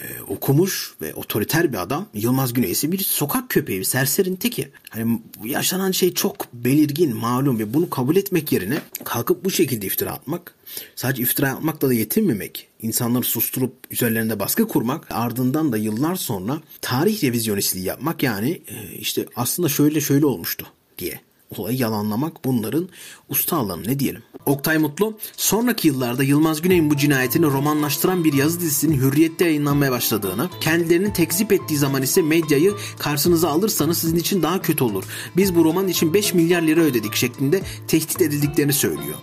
e, 0.00 0.22
okumuş 0.22 0.94
ve 1.00 1.14
otoriter 1.14 1.72
bir 1.72 1.78
adam. 1.78 2.06
Yılmaz 2.14 2.52
Güney 2.52 2.70
ise 2.70 2.92
bir 2.92 2.98
sokak 2.98 3.50
köpeği, 3.50 3.80
bir 3.80 3.84
serserinin 3.84 4.36
teki. 4.36 4.68
Hani 4.90 5.22
yaşanan 5.44 5.90
şey 5.90 6.14
çok 6.14 6.52
belirgin, 6.52 7.16
malum 7.16 7.58
ve 7.58 7.74
bunu 7.74 7.90
kabul 7.90 8.16
etmek 8.16 8.52
yerine 8.52 8.78
kalkıp 9.04 9.44
bu 9.44 9.50
şekilde 9.50 9.86
iftira 9.86 10.12
atmak, 10.12 10.54
sadece 10.96 11.22
iftira 11.22 11.52
atmakla 11.52 11.88
da 11.88 11.94
yetinmemek, 11.94 12.68
insanları 12.82 13.24
susturup 13.24 13.74
üzerlerinde 13.90 14.40
baskı 14.40 14.68
kurmak, 14.68 15.10
ardından 15.10 15.72
da 15.72 15.76
yıllar 15.76 16.16
sonra 16.16 16.60
tarih 16.80 17.24
revizyonistliği 17.24 17.84
yapmak 17.84 18.22
yani 18.22 18.62
e, 18.68 18.96
işte 18.96 19.26
aslında 19.36 19.68
şöyle 19.68 20.00
şöyle 20.00 20.26
olmuştu 20.26 20.66
diye 20.98 21.20
olayı 21.58 21.78
yalanlamak 21.78 22.44
bunların 22.44 22.88
usta 23.28 23.76
ne 23.76 23.98
diyelim. 23.98 24.22
Oktay 24.46 24.78
Mutlu 24.78 25.18
sonraki 25.36 25.88
yıllarda 25.88 26.22
Yılmaz 26.22 26.62
Güney'in 26.62 26.90
bu 26.90 26.96
cinayetini 26.96 27.46
romanlaştıran 27.46 28.24
bir 28.24 28.32
yazı 28.32 28.60
dizisinin 28.60 28.96
hürriyette 29.00 29.44
yayınlanmaya 29.44 29.92
başladığını, 29.92 30.48
kendilerini 30.60 31.12
tekzip 31.12 31.52
ettiği 31.52 31.76
zaman 31.76 32.02
ise 32.02 32.22
medyayı 32.22 32.72
karşınıza 32.98 33.50
alırsanız 33.50 33.98
sizin 33.98 34.16
için 34.16 34.42
daha 34.42 34.62
kötü 34.62 34.84
olur. 34.84 35.04
Biz 35.36 35.54
bu 35.54 35.64
roman 35.64 35.88
için 35.88 36.14
5 36.14 36.34
milyar 36.34 36.62
lira 36.62 36.80
ödedik 36.80 37.14
şeklinde 37.14 37.62
tehdit 37.88 38.20
edildiklerini 38.20 38.72
söylüyor. 38.72 39.16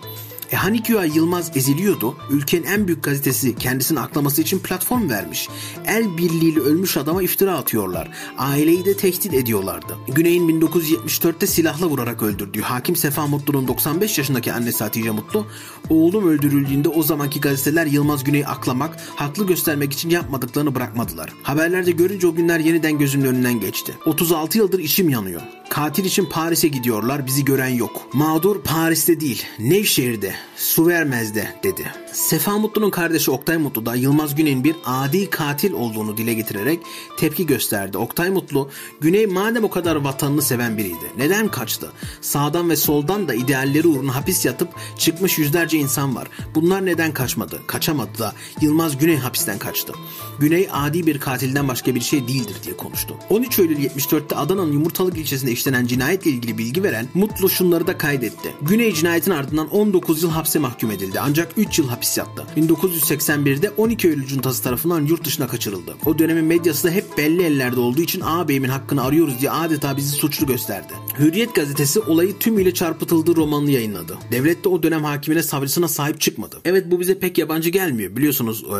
E 0.52 0.56
hani 0.56 0.82
güya 0.82 1.04
Yılmaz 1.04 1.56
eziliyordu. 1.56 2.16
Ülkenin 2.30 2.64
en 2.64 2.86
büyük 2.86 3.02
gazetesi 3.02 3.56
kendisini 3.56 4.00
aklaması 4.00 4.42
için 4.42 4.58
platform 4.58 5.10
vermiş. 5.10 5.48
El 5.86 6.16
birliğiyle 6.16 6.60
ölmüş 6.60 6.96
adama 6.96 7.22
iftira 7.22 7.54
atıyorlar. 7.54 8.08
Aileyi 8.38 8.84
de 8.84 8.96
tehdit 8.96 9.34
ediyorlardı. 9.34 9.98
Güney'in 10.08 10.60
1974'te 10.60 11.46
silahla 11.46 11.86
vurarak 11.86 12.22
öldürdüğü 12.22 12.60
Hakim 12.60 12.96
Sefa 12.96 13.26
Mutlu'nun 13.26 13.68
95 13.68 14.18
yaşındaki 14.18 14.52
annesi 14.52 14.84
Hatice 14.84 15.10
Mutlu, 15.10 15.46
oğlum 15.90 16.28
öldürüldüğünde 16.28 16.88
o 16.88 17.02
zamanki 17.02 17.40
gazeteler 17.40 17.86
Yılmaz 17.86 18.24
Güney'i 18.24 18.46
aklamak, 18.46 18.96
haklı 19.16 19.46
göstermek 19.46 19.92
için 19.92 20.10
yapmadıklarını 20.10 20.74
bırakmadılar. 20.74 21.32
Haberlerde 21.42 21.90
görünce 21.90 22.26
o 22.26 22.34
günler 22.34 22.60
yeniden 22.60 22.98
gözümün 22.98 23.26
önünden 23.26 23.60
geçti. 23.60 23.94
36 24.06 24.58
yıldır 24.58 24.78
içim 24.78 25.08
yanıyor. 25.08 25.42
Katil 25.70 26.04
için 26.04 26.24
Paris'e 26.24 26.68
gidiyorlar, 26.68 27.26
bizi 27.26 27.44
gören 27.44 27.68
yok. 27.68 28.08
Mağdur 28.12 28.62
Paris'te 28.62 29.20
değil, 29.20 29.42
Nevşehir'de, 29.58 30.34
su 30.56 30.86
vermezde 30.86 31.48
dedi. 31.62 31.92
Sefa 32.12 32.58
Mutlu'nun 32.58 32.90
kardeşi 32.90 33.30
Oktay 33.30 33.58
Mutlu 33.58 33.86
da 33.86 33.94
Yılmaz 33.94 34.34
Güney'in 34.34 34.64
bir 34.64 34.76
adi 34.84 35.30
katil 35.30 35.72
olduğunu 35.72 36.16
dile 36.16 36.34
getirerek 36.34 36.80
tepki 37.16 37.46
gösterdi. 37.46 37.98
Oktay 37.98 38.30
Mutlu, 38.30 38.70
Güney 39.00 39.26
madem 39.26 39.64
o 39.64 39.70
kadar 39.70 39.96
vatanını 39.96 40.42
seven 40.42 40.78
biriydi, 40.78 41.12
neden 41.18 41.48
kaçtı? 41.48 41.92
Sağdan 42.20 42.70
ve 42.70 42.76
soldan 42.76 43.28
da 43.28 43.34
idealleri 43.34 43.88
uğruna 43.88 44.14
hapis 44.14 44.44
yatıp 44.44 44.68
çıkmış 44.98 45.38
yüzlerce 45.38 45.78
insan 45.78 46.16
var. 46.16 46.28
Bunlar 46.54 46.86
neden 46.86 47.12
kaçmadı? 47.12 47.60
Kaçamadı 47.66 48.18
da 48.18 48.32
Yılmaz 48.60 48.98
Güney 48.98 49.16
hapisten 49.16 49.58
kaçtı. 49.58 49.92
Güney 50.40 50.68
adi 50.72 51.06
bir 51.06 51.20
katilden 51.20 51.68
başka 51.68 51.94
bir 51.94 52.00
şey 52.00 52.28
değildir 52.28 52.56
diye 52.64 52.76
konuştu. 52.76 53.16
13 53.30 53.58
Eylül 53.58 53.78
74'te 53.78 54.36
Adana'nın 54.36 54.72
Yumurtalık 54.72 55.18
ilçesinde 55.18 55.52
işlenen 55.52 55.86
cinayetle 55.86 56.30
ilgili 56.30 56.58
bilgi 56.58 56.82
veren 56.82 57.08
Mutlu 57.14 57.50
şunları 57.50 57.86
da 57.86 57.98
kaydetti. 57.98 58.54
Güney 58.62 58.94
cinayetin 58.94 59.30
ardından 59.30 59.68
19 59.68 60.22
yıl 60.22 60.30
hapse 60.36 60.58
mahkum 60.58 60.90
edildi 60.90 61.20
ancak 61.20 61.52
3 61.56 61.78
yıl 61.78 61.88
hapis 61.88 62.18
yattı. 62.18 62.46
1981'de 62.56 63.70
12 63.70 64.08
Eylül 64.08 64.26
cuntası 64.26 64.62
tarafından 64.62 65.06
yurt 65.06 65.24
dışına 65.24 65.46
kaçırıldı. 65.46 65.94
O 66.06 66.18
dönemin 66.18 66.44
medyası 66.44 66.88
da 66.88 66.92
hep 66.92 67.18
belli 67.18 67.42
ellerde 67.42 67.80
olduğu 67.80 68.02
için 68.02 68.20
ağabeyimin 68.20 68.68
hakkını 68.68 69.04
arıyoruz 69.04 69.40
diye 69.40 69.50
adeta 69.50 69.96
bizi 69.96 70.10
suçlu 70.10 70.46
gösterdi. 70.46 70.92
Hürriyet 71.18 71.54
gazetesi 71.54 72.00
olayı 72.00 72.38
tümüyle 72.38 72.74
çarpıtıldığı 72.74 73.36
romanını 73.36 73.70
yayınladı. 73.70 74.18
Devlet 74.32 74.64
de 74.64 74.68
o 74.68 74.82
dönem 74.82 75.04
hakimine 75.04 75.42
savcısına 75.42 75.88
sahip 75.88 76.20
çıkmadı. 76.20 76.60
Evet 76.64 76.90
bu 76.90 77.00
bize 77.00 77.18
pek 77.18 77.38
yabancı 77.38 77.70
gelmiyor. 77.70 78.16
Biliyorsunuz 78.16 78.64
e, 78.64 78.78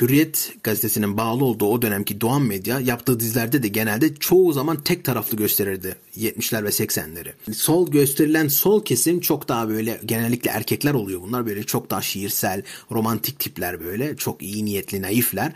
Hürriyet 0.00 0.52
gazetesinin 0.62 1.16
bağlı 1.16 1.44
olduğu 1.44 1.66
o 1.66 1.82
dönemki 1.82 2.20
Doğan 2.20 2.42
Medya 2.42 2.80
yaptığı 2.80 3.20
dizilerde 3.20 3.62
de 3.62 3.68
genelde 3.68 4.14
çoğu 4.14 4.52
zaman 4.52 4.82
tek 4.82 5.04
taraflı 5.04 5.36
gösterirdi 5.36 5.96
70'ler 6.18 6.64
ve 6.64 6.68
80'leri. 6.68 7.54
Sol 7.54 7.90
gösterilen 7.90 8.48
sol 8.48 8.84
kesim 8.84 9.20
çok 9.20 9.48
daha 9.48 9.68
böyle 9.68 10.00
genellikle 10.04 10.50
erkekler 10.68 10.94
oluyor 10.94 11.20
bunlar. 11.22 11.46
Böyle 11.46 11.62
çok 11.62 11.90
daha 11.90 12.02
şiirsel, 12.02 12.62
romantik 12.92 13.38
tipler 13.38 13.80
böyle. 13.80 14.16
Çok 14.16 14.42
iyi 14.42 14.64
niyetli, 14.64 15.02
naifler. 15.02 15.52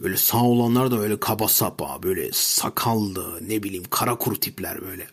Böyle 0.00 0.16
sağ 0.16 0.42
olanlar 0.42 0.90
da 0.90 0.98
böyle 0.98 1.20
kaba 1.20 1.48
sapa, 1.48 2.02
böyle 2.02 2.30
sakallı, 2.32 3.48
ne 3.48 3.62
bileyim 3.62 3.84
kara 3.90 4.14
kuru 4.14 4.40
tipler 4.40 4.80
böyle. 4.80 5.06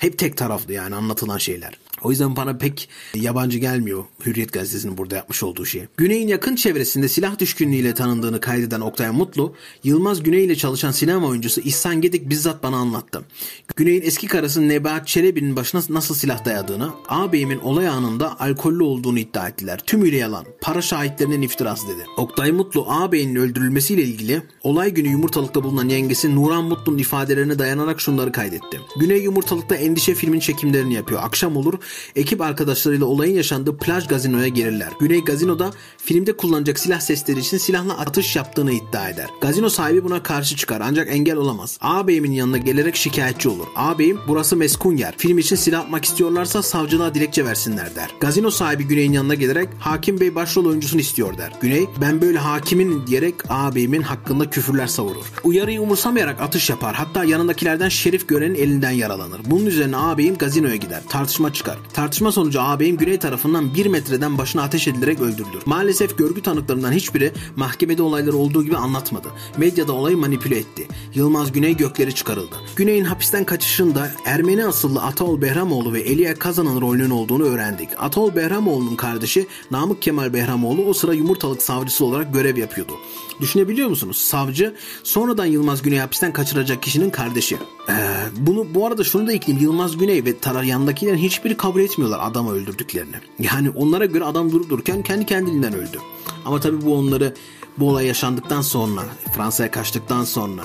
Hep 0.00 0.18
tek 0.18 0.36
taraflı 0.36 0.72
yani 0.72 0.94
anlatılan 0.94 1.38
şeyler. 1.38 1.78
O 2.02 2.10
yüzden 2.10 2.36
bana 2.36 2.56
pek 2.58 2.88
yabancı 3.14 3.58
gelmiyor 3.58 4.04
Hürriyet 4.26 4.52
Gazetesi'nin 4.52 4.98
burada 4.98 5.16
yapmış 5.16 5.42
olduğu 5.42 5.66
şey. 5.66 5.84
Güney'in 5.96 6.28
yakın 6.28 6.56
çevresinde 6.56 7.08
silah 7.08 7.38
düşkünlüğüyle 7.38 7.94
tanındığını 7.94 8.40
kaydeden 8.40 8.80
Oktay 8.80 9.10
Mutlu, 9.10 9.54
Yılmaz 9.84 10.22
Güney 10.22 10.44
ile 10.44 10.56
çalışan 10.56 10.90
sinema 10.90 11.26
oyuncusu 11.26 11.60
İhsan 11.60 12.00
Gedik 12.00 12.30
bizzat 12.30 12.62
bana 12.62 12.76
anlattı. 12.76 13.24
Güney'in 13.76 14.02
eski 14.02 14.26
karısı 14.26 14.68
Nebahat 14.68 15.06
Çelebi'nin 15.06 15.56
başına 15.56 15.80
nasıl 15.88 16.14
silah 16.14 16.44
dayadığını, 16.44 16.90
ağabeyimin 17.08 17.58
olay 17.58 17.88
anında 17.88 18.40
alkollü 18.40 18.82
olduğunu 18.82 19.18
iddia 19.18 19.48
ettiler. 19.48 19.80
Tümüyle 19.86 20.16
yalan. 20.16 20.44
Para 20.60 20.82
şahitlerinin 20.82 21.42
iftirası 21.42 21.88
dedi. 21.88 22.04
Oktay 22.16 22.52
Mutlu 22.52 22.86
ağabeyinin 22.88 23.36
öldürülmesiyle 23.36 24.02
ilgili 24.02 24.42
olay 24.62 24.90
günü 24.90 25.08
yumurtalıkta 25.08 25.62
bulunan 25.62 25.88
yengesi 25.88 26.36
Nuran 26.36 26.64
Mutlu'nun 26.64 26.98
ifadelerine 26.98 27.58
dayanarak 27.58 28.00
şunları 28.00 28.32
kaydetti. 28.32 28.80
Güney 29.00 29.22
yumurtalıkta 29.22 29.74
endişe 29.74 30.14
filmin 30.14 30.40
çekimlerini 30.40 30.94
yapıyor. 30.94 31.20
Akşam 31.24 31.56
olur 31.56 31.74
ekip 32.16 32.40
arkadaşlarıyla 32.40 33.06
olayın 33.06 33.36
yaşandığı 33.36 33.76
plaj 33.76 34.06
gazinoya 34.06 34.48
gelirler. 34.48 34.88
Güney 35.00 35.24
gazinoda 35.24 35.70
filmde 35.96 36.36
kullanacak 36.36 36.78
silah 36.78 37.00
sesleri 37.00 37.40
için 37.40 37.58
silahla 37.58 37.98
atış 37.98 38.36
yaptığını 38.36 38.72
iddia 38.72 39.08
eder. 39.08 39.26
Gazino 39.40 39.68
sahibi 39.68 40.04
buna 40.04 40.22
karşı 40.22 40.56
çıkar 40.56 40.80
ancak 40.84 41.08
engel 41.10 41.36
olamaz. 41.36 41.78
Ağabeyimin 41.80 42.32
yanına 42.32 42.58
gelerek 42.58 42.96
şikayetçi 42.96 43.48
olur. 43.48 43.66
Ağabeyim 43.76 44.18
burası 44.28 44.56
meskun 44.56 44.96
yer. 44.96 45.14
Film 45.18 45.38
için 45.38 45.56
silah 45.56 45.80
atmak 45.80 46.04
istiyorlarsa 46.04 46.62
savcılığa 46.62 47.14
dilekçe 47.14 47.44
versinler 47.44 47.94
der. 47.94 48.10
Gazino 48.20 48.50
sahibi 48.50 48.84
Güney'in 48.84 49.12
yanına 49.12 49.34
gelerek 49.34 49.68
hakim 49.80 50.20
bey 50.20 50.34
başrol 50.34 50.64
oyuncusunu 50.64 51.00
istiyor 51.00 51.38
der. 51.38 51.52
Güney 51.60 51.86
ben 52.00 52.20
böyle 52.20 52.38
hakimin 52.38 53.06
diyerek 53.06 53.34
ağabeyimin 53.48 54.02
hakkında 54.02 54.50
küfürler 54.50 54.86
savurur. 54.86 55.32
Uyarıyı 55.44 55.80
umursamayarak 55.80 56.40
atış 56.40 56.70
yapar. 56.70 56.94
Hatta 56.94 57.24
yanındakilerden 57.24 57.88
Şerif 57.88 58.28
görenin 58.28 58.54
elinden 58.54 58.90
yaralanır. 58.90 59.40
Bunun 59.44 59.66
üzerine 59.66 59.96
ağabeyim 59.96 60.38
gazinoya 60.38 60.76
gider. 60.76 61.02
Tartışma 61.08 61.52
çıkar. 61.52 61.77
Tartışma 61.92 62.32
sonucu 62.32 62.62
ağabeyim 62.62 62.96
Güney 62.96 63.18
tarafından 63.18 63.74
bir 63.74 63.86
metreden 63.86 64.38
başına 64.38 64.62
ateş 64.62 64.88
edilerek 64.88 65.20
öldürülür. 65.20 65.62
Maalesef 65.66 66.18
görgü 66.18 66.42
tanıklarından 66.42 66.92
hiçbiri 66.92 67.32
mahkemede 67.56 68.02
olayları 68.02 68.36
olduğu 68.36 68.64
gibi 68.64 68.76
anlatmadı. 68.76 69.28
Medyada 69.56 69.92
olayı 69.92 70.16
manipüle 70.16 70.58
etti. 70.58 70.88
Yılmaz 71.14 71.52
Güney 71.52 71.76
gökleri 71.76 72.14
çıkarıldı. 72.14 72.56
Güney'in 72.76 73.04
hapisten 73.04 73.44
kaçışında 73.44 74.10
Ermeni 74.24 74.66
asıllı 74.66 75.02
Ataol 75.02 75.42
Behramoğlu 75.42 75.92
ve 75.92 76.00
Elia 76.00 76.34
Kazan'ın 76.34 76.80
rolünün 76.80 77.10
olduğunu 77.10 77.44
öğrendik. 77.44 77.88
Ataol 77.98 78.36
Behramoğlu'nun 78.36 78.96
kardeşi 78.96 79.46
Namık 79.70 80.02
Kemal 80.02 80.32
Behramoğlu 80.32 80.84
o 80.84 80.92
sıra 80.92 81.14
yumurtalık 81.14 81.62
savcısı 81.62 82.04
olarak 82.04 82.34
görev 82.34 82.56
yapıyordu. 82.56 82.92
Düşünebiliyor 83.40 83.88
musunuz? 83.88 84.16
Savcı 84.16 84.74
sonradan 85.02 85.44
Yılmaz 85.44 85.82
Güney 85.82 85.98
hapisten 85.98 86.32
kaçıracak 86.32 86.82
kişinin 86.82 87.10
kardeşi. 87.10 87.56
Ee, 87.88 87.92
bunu 88.36 88.74
bu 88.74 88.86
arada 88.86 89.04
şunu 89.04 89.26
da 89.26 89.32
ekleyeyim. 89.32 89.66
Yılmaz 89.66 89.98
Güney 89.98 90.24
ve 90.24 90.38
Tarar 90.38 90.62
yanındakilerin 90.62 91.16
hiçbiri 91.18 91.56
kabul 91.68 91.80
etmiyorlar 91.80 92.20
adamı 92.22 92.52
öldürdüklerini. 92.52 93.16
Yani 93.38 93.70
onlara 93.70 94.04
göre 94.04 94.24
adam 94.24 94.52
durup 94.52 94.70
dururken 94.70 95.02
kendi 95.02 95.26
kendiliğinden 95.26 95.74
öldü. 95.74 95.98
Ama 96.44 96.60
tabii 96.60 96.82
bu 96.82 96.94
onları 96.94 97.34
bu 97.78 97.88
olay 97.90 98.06
yaşandıktan 98.06 98.60
sonra 98.60 99.02
Fransa'ya 99.34 99.70
kaçtıktan 99.70 100.24
sonra 100.24 100.62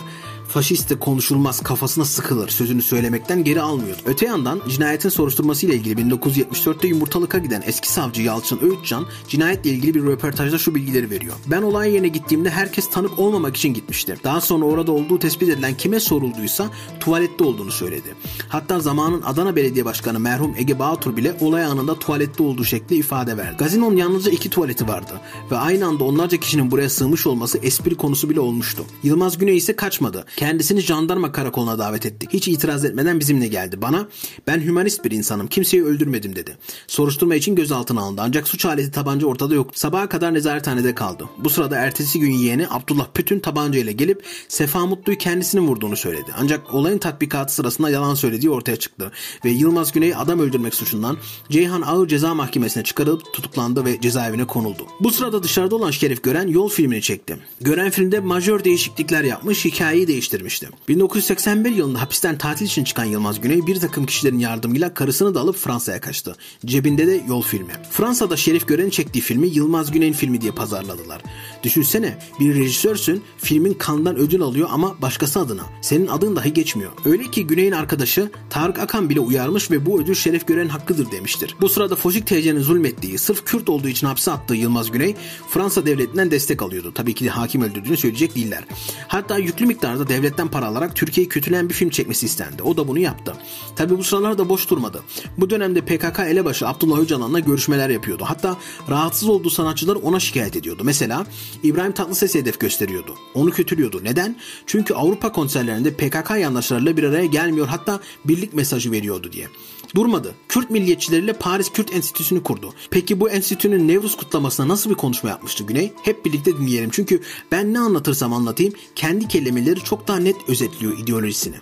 faşist 0.53 0.89
de 0.89 0.99
konuşulmaz 0.99 1.59
kafasına 1.63 2.05
sıkılır 2.05 2.49
sözünü 2.49 2.81
söylemekten 2.81 3.43
geri 3.43 3.61
almıyordu. 3.61 4.01
Öte 4.05 4.25
yandan 4.25 4.61
cinayetin 4.69 5.09
soruşturması 5.09 5.65
ile 5.65 5.75
ilgili 5.75 6.01
1974'te 6.01 6.87
yumurtalıka 6.87 7.37
giden 7.37 7.63
eski 7.65 7.91
savcı 7.91 8.21
Yalçın 8.21 8.59
Öğütcan 8.61 9.05
cinayetle 9.27 9.69
ilgili 9.69 9.95
bir 9.95 10.03
röportajda 10.03 10.57
şu 10.57 10.75
bilgileri 10.75 11.09
veriyor. 11.09 11.33
Ben 11.47 11.61
olay 11.61 11.91
yerine 11.93 12.07
gittiğimde 12.07 12.49
herkes 12.49 12.89
tanık 12.89 13.19
olmamak 13.19 13.57
için 13.57 13.73
gitmişti. 13.73 14.17
Daha 14.23 14.41
sonra 14.41 14.65
orada 14.65 14.91
olduğu 14.91 15.19
tespit 15.19 15.49
edilen 15.49 15.77
kime 15.77 15.99
sorulduysa 15.99 16.69
tuvalette 16.99 17.43
olduğunu 17.43 17.71
söyledi. 17.71 18.15
Hatta 18.49 18.79
zamanın 18.79 19.21
Adana 19.21 19.55
Belediye 19.55 19.85
Başkanı 19.85 20.19
merhum 20.19 20.55
Ege 20.57 20.79
Bağtur 20.79 21.17
bile 21.17 21.35
olay 21.39 21.63
anında 21.65 21.99
tuvalette 21.99 22.43
olduğu 22.43 22.65
şekli 22.65 22.95
ifade 22.95 23.37
verdi. 23.37 23.57
Gazinonun 23.57 23.97
yalnızca 23.97 24.31
iki 24.31 24.49
tuvaleti 24.49 24.87
vardı 24.87 25.21
ve 25.51 25.57
aynı 25.57 25.87
anda 25.87 26.03
onlarca 26.03 26.37
kişinin 26.37 26.71
buraya 26.71 26.89
sığmış 26.89 27.27
olması 27.27 27.57
espri 27.57 27.95
konusu 27.95 28.29
bile 28.29 28.39
olmuştu. 28.39 28.85
Yılmaz 29.03 29.37
Güney 29.37 29.57
ise 29.57 29.75
kaçmadı. 29.75 30.25
Kendisini 30.43 30.81
jandarma 30.81 31.31
karakoluna 31.31 31.79
davet 31.79 32.05
ettik. 32.05 32.29
Hiç 32.33 32.47
itiraz 32.47 32.85
etmeden 32.85 33.19
bizimle 33.19 33.47
geldi. 33.47 33.81
Bana 33.81 34.07
ben 34.47 34.61
hümanist 34.61 35.05
bir 35.05 35.11
insanım 35.11 35.47
kimseyi 35.47 35.83
öldürmedim 35.83 36.35
dedi. 36.35 36.57
Soruşturma 36.87 37.35
için 37.35 37.55
gözaltına 37.55 38.01
alındı 38.01 38.21
ancak 38.25 38.47
suç 38.47 38.65
aleti 38.65 38.91
tabanca 38.91 39.27
ortada 39.27 39.55
yoktu. 39.55 39.79
Sabaha 39.79 40.09
kadar 40.09 40.33
nezarethanede 40.33 40.95
kaldı. 40.95 41.25
Bu 41.37 41.49
sırada 41.49 41.77
ertesi 41.77 42.19
gün 42.19 42.31
yeğeni 42.31 42.67
Abdullah 42.69 43.07
Pütün 43.13 43.39
tabanca 43.39 43.79
ile 43.79 43.91
gelip 43.91 44.25
Sefa 44.47 44.85
Mutlu'yu 44.85 45.17
kendisini 45.17 45.61
vurduğunu 45.61 45.95
söyledi. 45.95 46.31
Ancak 46.37 46.73
olayın 46.73 46.97
tatbikatı 46.97 47.53
sırasında 47.53 47.89
yalan 47.89 48.15
söylediği 48.15 48.49
ortaya 48.49 48.75
çıktı 48.75 49.11
ve 49.45 49.49
Yılmaz 49.49 49.91
Güney 49.91 50.15
adam 50.15 50.39
öldürmek 50.39 50.75
suçundan 50.75 51.17
Ceyhan 51.49 51.81
Ağır 51.81 52.07
Ceza 52.07 52.33
Mahkemesi'ne 52.33 52.83
çıkarılıp 52.83 53.33
tutuklandı 53.33 53.85
ve 53.85 54.01
cezaevine 54.01 54.47
konuldu. 54.47 54.87
Bu 54.99 55.11
sırada 55.11 55.43
dışarıda 55.43 55.75
olan 55.75 55.91
Şerif 55.91 56.23
Gören 56.23 56.47
yol 56.47 56.69
filmini 56.69 57.01
çekti. 57.01 57.37
Gören 57.61 57.89
filmde 57.89 58.19
majör 58.19 58.63
değişiklikler 58.63 59.23
yapmış, 59.23 59.65
hikayeyi 59.65 60.07
değiştirmişti. 60.33 60.69
1981 60.87 61.71
yılında 61.71 62.01
hapisten 62.01 62.37
tatil 62.37 62.65
için 62.65 62.83
çıkan 62.83 63.05
Yılmaz 63.05 63.41
Güney 63.41 63.67
bir 63.67 63.79
takım 63.79 64.05
kişilerin 64.05 64.39
yardımıyla 64.39 64.93
karısını 64.93 65.35
da 65.35 65.39
alıp 65.39 65.55
Fransa'ya 65.55 66.01
kaçtı. 66.01 66.35
Cebinde 66.65 67.07
de 67.07 67.23
yol 67.27 67.41
filmi. 67.41 67.73
Fransa'da 67.91 68.37
Şerif 68.37 68.67
Gören'in 68.67 68.89
çektiği 68.89 69.21
filmi 69.21 69.47
Yılmaz 69.47 69.91
Güney'in 69.91 70.13
filmi 70.13 70.41
diye 70.41 70.51
pazarladılar. 70.51 71.21
Düşünsene 71.63 72.17
bir 72.39 72.55
rejisörsün 72.55 73.23
filmin 73.37 73.73
kandan 73.73 74.15
ödül 74.15 74.41
alıyor 74.41 74.69
ama 74.71 75.01
başkası 75.01 75.39
adına. 75.39 75.63
Senin 75.81 76.07
adın 76.07 76.35
dahi 76.35 76.53
geçmiyor. 76.53 76.91
Öyle 77.05 77.23
ki 77.23 77.47
Güney'in 77.47 77.71
arkadaşı 77.71 78.31
Tarık 78.49 78.79
Akan 78.79 79.09
bile 79.09 79.19
uyarmış 79.19 79.71
ve 79.71 79.85
bu 79.85 80.01
ödül 80.01 80.15
Şeref 80.15 80.47
Gören'in 80.47 80.69
hakkıdır 80.69 81.11
demiştir. 81.11 81.55
Bu 81.61 81.69
sırada 81.69 81.95
Foşik 81.95 82.27
TC'nin 82.27 82.61
zulmettiği, 82.61 83.17
sırf 83.17 83.45
Kürt 83.45 83.69
olduğu 83.69 83.87
için 83.87 84.07
hapse 84.07 84.31
attığı 84.31 84.55
Yılmaz 84.55 84.91
Güney 84.91 85.15
Fransa 85.49 85.85
devletinden 85.85 86.31
destek 86.31 86.61
alıyordu. 86.61 86.91
Tabii 86.95 87.13
ki 87.13 87.25
de 87.25 87.29
hakim 87.29 87.61
öldürdüğünü 87.61 87.97
söyleyecek 87.97 88.35
değiller. 88.35 88.63
Hatta 89.07 89.37
yüklü 89.37 89.65
miktarda 89.65 90.07
devletten 90.23 90.47
para 90.47 90.65
alarak 90.65 90.95
Türkiye'yi 90.95 91.29
kötüleyen 91.29 91.69
bir 91.69 91.73
film 91.73 91.89
çekmesi 91.89 92.25
istendi. 92.25 92.63
O 92.63 92.77
da 92.77 92.87
bunu 92.87 92.99
yaptı. 92.99 93.33
Tabii 93.75 93.97
bu 93.97 94.03
sıralarda 94.03 94.49
boş 94.49 94.69
durmadı. 94.69 95.03
Bu 95.37 95.49
dönemde 95.49 95.81
PKK 95.81 96.19
elebaşı 96.19 96.67
Abdullah 96.67 96.99
Öcalan'la 96.99 97.39
görüşmeler 97.39 97.89
yapıyordu. 97.89 98.23
Hatta 98.27 98.57
rahatsız 98.89 99.29
olduğu 99.29 99.49
sanatçılar 99.49 99.95
ona 99.95 100.19
şikayet 100.19 100.55
ediyordu. 100.55 100.81
Mesela 100.85 101.25
İbrahim 101.63 101.91
Tatlıses'i 101.91 102.39
hedef 102.39 102.59
gösteriyordu. 102.59 103.15
Onu 103.33 103.51
kötülüyordu. 103.51 104.03
Neden? 104.03 104.35
Çünkü 104.65 104.93
Avrupa 104.93 105.31
konserlerinde 105.31 105.93
PKK 105.93 106.29
yandaşlarıyla 106.39 106.97
bir 106.97 107.03
araya 107.03 107.25
gelmiyor 107.25 107.67
hatta 107.67 107.99
birlik 108.25 108.53
mesajı 108.53 108.91
veriyordu 108.91 109.31
diye. 109.31 109.47
Durmadı. 109.95 110.35
Kürt 110.49 110.69
milliyetçileriyle 110.69 111.33
Paris 111.33 111.71
Kürt 111.71 111.93
Enstitüsü'nü 111.93 112.43
kurdu. 112.43 112.73
Peki 112.91 113.19
bu 113.19 113.29
enstitünün 113.29 113.87
Nevruz 113.87 114.17
kutlamasına 114.17 114.67
nasıl 114.67 114.89
bir 114.89 114.95
konuşma 114.95 115.29
yapmıştı 115.29 115.63
Güney? 115.63 115.93
Hep 116.03 116.25
birlikte 116.25 116.57
dinleyelim. 116.57 116.89
Çünkü 116.89 117.21
ben 117.51 117.73
ne 117.73 117.79
anlatırsam 117.79 118.33
anlatayım 118.33 118.73
kendi 118.95 119.27
kelimeleri 119.27 119.83
çok 119.83 120.07
daha 120.07 120.17
net 120.17 120.35
özetliyor 120.49 120.97
ideolojisini. 120.97 121.55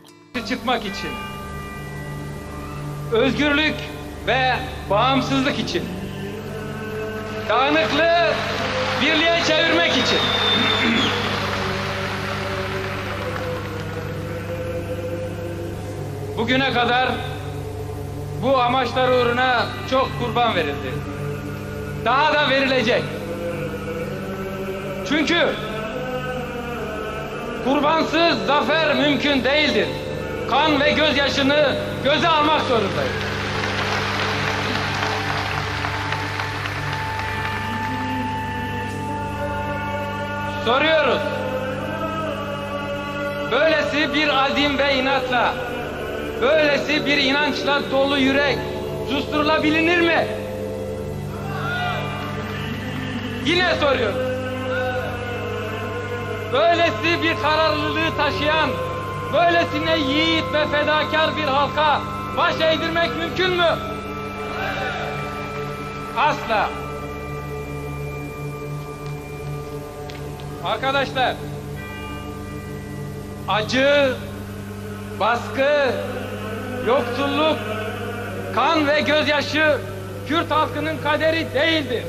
çıkmak 0.50 0.82
için, 0.82 1.10
özgürlük 3.12 3.76
ve 4.28 4.56
bağımsızlık 4.90 5.60
için, 5.60 5.84
dağınıklığı 7.50 8.34
birliğe 9.02 9.44
çevirmek 9.48 9.92
için. 9.92 10.20
Bugüne 16.38 16.74
kadar 16.74 17.12
bu 18.42 18.62
amaçlar 18.62 19.10
uğruna 19.10 19.66
çok 19.90 20.10
kurban 20.20 20.56
verildi. 20.56 20.92
Daha 22.06 22.34
da 22.34 22.50
verilecek. 22.50 23.04
Çünkü 25.10 25.48
kurbansız 27.66 28.46
zafer 28.48 28.96
mümkün 28.96 29.44
değildir. 29.44 29.88
Kan 30.50 30.82
ve 30.82 30.92
gözyaşını 30.92 31.76
göze 32.04 32.28
almak 32.28 32.62
zorundayız. 32.62 33.32
Soruyoruz. 40.66 41.22
Böylesi 43.52 44.14
bir 44.14 44.44
azim 44.44 44.78
ve 44.78 44.96
inatla, 44.96 45.54
böylesi 46.42 47.06
bir 47.06 47.18
inançla 47.18 47.82
dolu 47.92 48.18
yürek 48.18 48.58
susturulabilir 49.10 50.02
mi? 50.02 50.28
Yine 53.46 53.76
soruyoruz. 53.76 54.32
Böylesi 56.54 57.24
bir 57.24 57.42
kararlılığı 57.42 58.18
taşıyan, 58.18 58.70
böylesine 59.34 59.98
yiğit 59.98 60.44
ve 60.54 60.68
fedakar 60.68 61.38
bir 61.38 61.44
halka 61.44 62.02
baş 62.38 62.56
eğdirmek 62.62 63.18
mümkün 63.18 63.50
mü? 63.50 63.78
Asla. 66.18 66.70
Arkadaşlar, 70.66 71.36
acı, 73.48 74.14
baskı, 75.20 75.94
yoksulluk, 76.88 77.58
kan 78.56 78.88
ve 78.88 79.02
gözyaşı 79.02 79.78
Kürt 80.28 80.52
halkının 80.52 80.98
kaderi 80.98 81.54
değildir. 81.54 82.04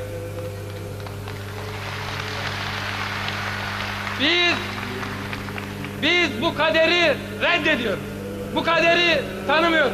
Biz 4.21 4.55
biz 6.03 6.43
bu 6.43 6.55
kaderi 6.55 7.15
reddediyoruz. 7.43 8.01
Bu 8.55 8.65
kaderi 8.65 9.21
tanımıyoruz. 9.47 9.93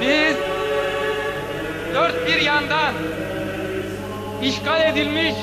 Biz 0.00 0.36
dört 1.94 2.26
bir 2.26 2.40
yandan 2.40 2.92
işgal 4.42 4.80
edilmiş 4.80 5.34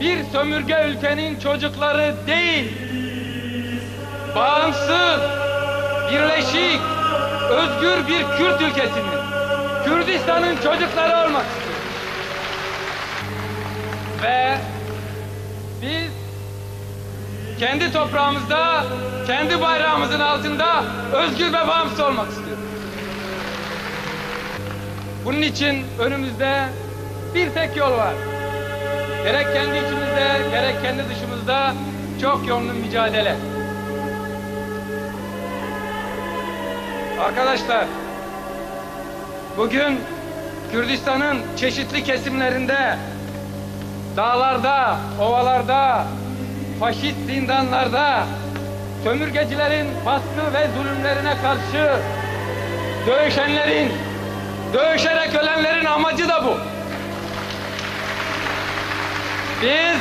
bir 0.00 0.24
sömürge 0.32 0.86
ülkenin 0.88 1.40
çocukları 1.40 2.14
değil, 2.26 2.72
bağımsız, 4.34 5.20
birleşik, 6.10 6.80
özgür 7.50 8.08
bir 8.08 8.36
Kürt 8.38 8.60
ülkesinin, 8.62 9.18
Kürdistan'ın 9.84 10.56
çocukları 10.56 11.26
olmak 11.26 11.46
istiyoruz. 11.46 11.78
Ve 14.22 14.58
biz 15.82 16.12
kendi 17.58 17.92
toprağımızda, 17.92 18.84
kendi 19.26 19.60
bayrağımızın 19.60 20.20
altında 20.20 20.84
özgür 21.12 21.48
ve 21.48 21.68
bağımsız 21.68 22.00
olmak 22.00 22.28
istiyoruz. 22.28 22.64
Bunun 25.24 25.42
için 25.42 25.86
önümüzde 25.98 26.68
bir 27.34 27.50
tek 27.50 27.76
yol 27.76 27.90
var. 27.90 28.14
Gerek 29.24 29.46
kendi 29.54 29.76
içimizde, 29.76 30.50
gerek 30.50 30.82
kendi 30.82 31.02
dışımızda 31.08 31.74
çok 32.20 32.46
yönlü 32.46 32.72
mücadele. 32.72 33.36
Arkadaşlar, 37.20 37.84
bugün 39.56 40.00
Kürdistan'ın 40.72 41.38
çeşitli 41.56 42.04
kesimlerinde 42.04 42.96
dağlarda, 44.16 44.98
ovalarda, 45.20 46.06
faşist 46.80 47.18
zindanlarda, 47.26 48.24
sömürgecilerin 49.04 49.86
baskı 50.06 50.54
ve 50.54 50.66
zulümlerine 50.76 51.34
karşı 51.42 52.00
dövüşenlerin, 53.06 53.92
dövüşerek 54.74 55.34
ölenlerin 55.34 55.84
amacı 55.84 56.28
da 56.28 56.44
bu. 56.44 56.56
Biz 59.62 59.98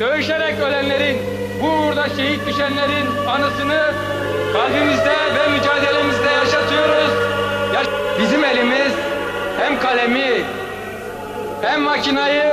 dövüşerek 0.00 0.60
ölenlerin, 0.60 1.43
bu 1.64 1.68
uğurda 1.68 2.08
şehit 2.16 2.46
düşenlerin 2.46 3.06
anısını 3.28 3.92
kalbimizde 4.52 5.10
ve 5.34 5.48
mücadelemizde 5.56 6.30
yaşatıyoruz. 6.30 7.10
Yaş- 7.74 8.20
Bizim 8.20 8.44
elimiz 8.44 8.92
hem 9.60 9.80
kalemi 9.80 10.42
hem 11.62 11.80
makinayı 11.82 12.52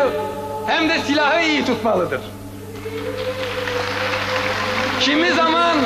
hem 0.68 0.90
de 0.90 1.00
silahı 1.00 1.42
iyi 1.42 1.66
tutmalıdır. 1.66 2.20
Kimi 5.00 5.32
zaman 5.32 5.78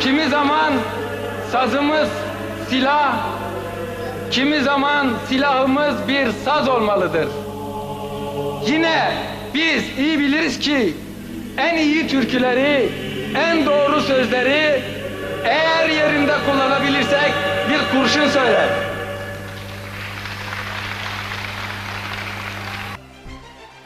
kimi 0.00 0.28
zaman 0.28 0.72
sazımız 1.52 2.08
silah, 2.70 3.16
kimi 4.30 4.60
zaman 4.60 5.10
silahımız 5.28 6.08
bir 6.08 6.28
saz 6.44 6.68
olmalıdır. 6.68 7.28
Yine 8.66 9.12
biz 9.54 9.98
iyi 9.98 10.18
biliriz 10.18 10.58
ki 10.58 10.94
en 11.58 11.76
iyi 11.76 12.08
türküleri, 12.08 12.88
en 13.34 13.66
doğru 13.66 14.00
sözleri 14.00 14.82
eğer 15.44 15.88
yerinde 15.88 16.34
kullanabilirsek 16.46 17.32
bir 17.70 17.98
kurşun 17.98 18.28
söyler. 18.28 18.68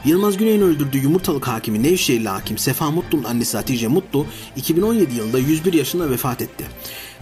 Yılmaz 0.05 0.37
Güney'in 0.37 0.61
öldürdüğü 0.61 0.97
yumurtalık 0.97 1.47
hakimi 1.47 1.83
Nevşehirli 1.83 2.29
hakim 2.29 2.57
Sefa 2.57 2.91
Mutlu'nun 2.91 3.23
annesi 3.23 3.57
Hatice 3.57 3.87
Mutlu 3.87 4.25
2017 4.55 5.15
yılında 5.15 5.39
101 5.39 5.73
yaşında 5.73 6.09
vefat 6.09 6.41
etti. 6.41 6.65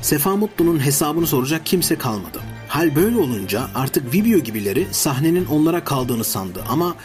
Sefa 0.02 0.36
Mutlu'nun 0.36 0.86
hesabını 0.86 1.28
soracak 1.28 1.66
kimse 1.66 1.96
kalmadı. 1.98 2.40
Hal 2.68 2.96
böyle 2.96 3.18
olunca 3.18 3.68
artık 3.76 4.14
video 4.14 4.40
gibileri 4.40 4.88
sahnenin 4.92 5.46
onlara 5.46 5.84
kaldığını 5.84 6.24
sandı 6.24 6.64
ama 6.70 6.96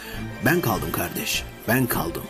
ben 0.45 0.61
kaldım 0.61 0.91
kardeş, 0.91 1.43
ben 1.67 1.85
kaldım. 1.85 2.23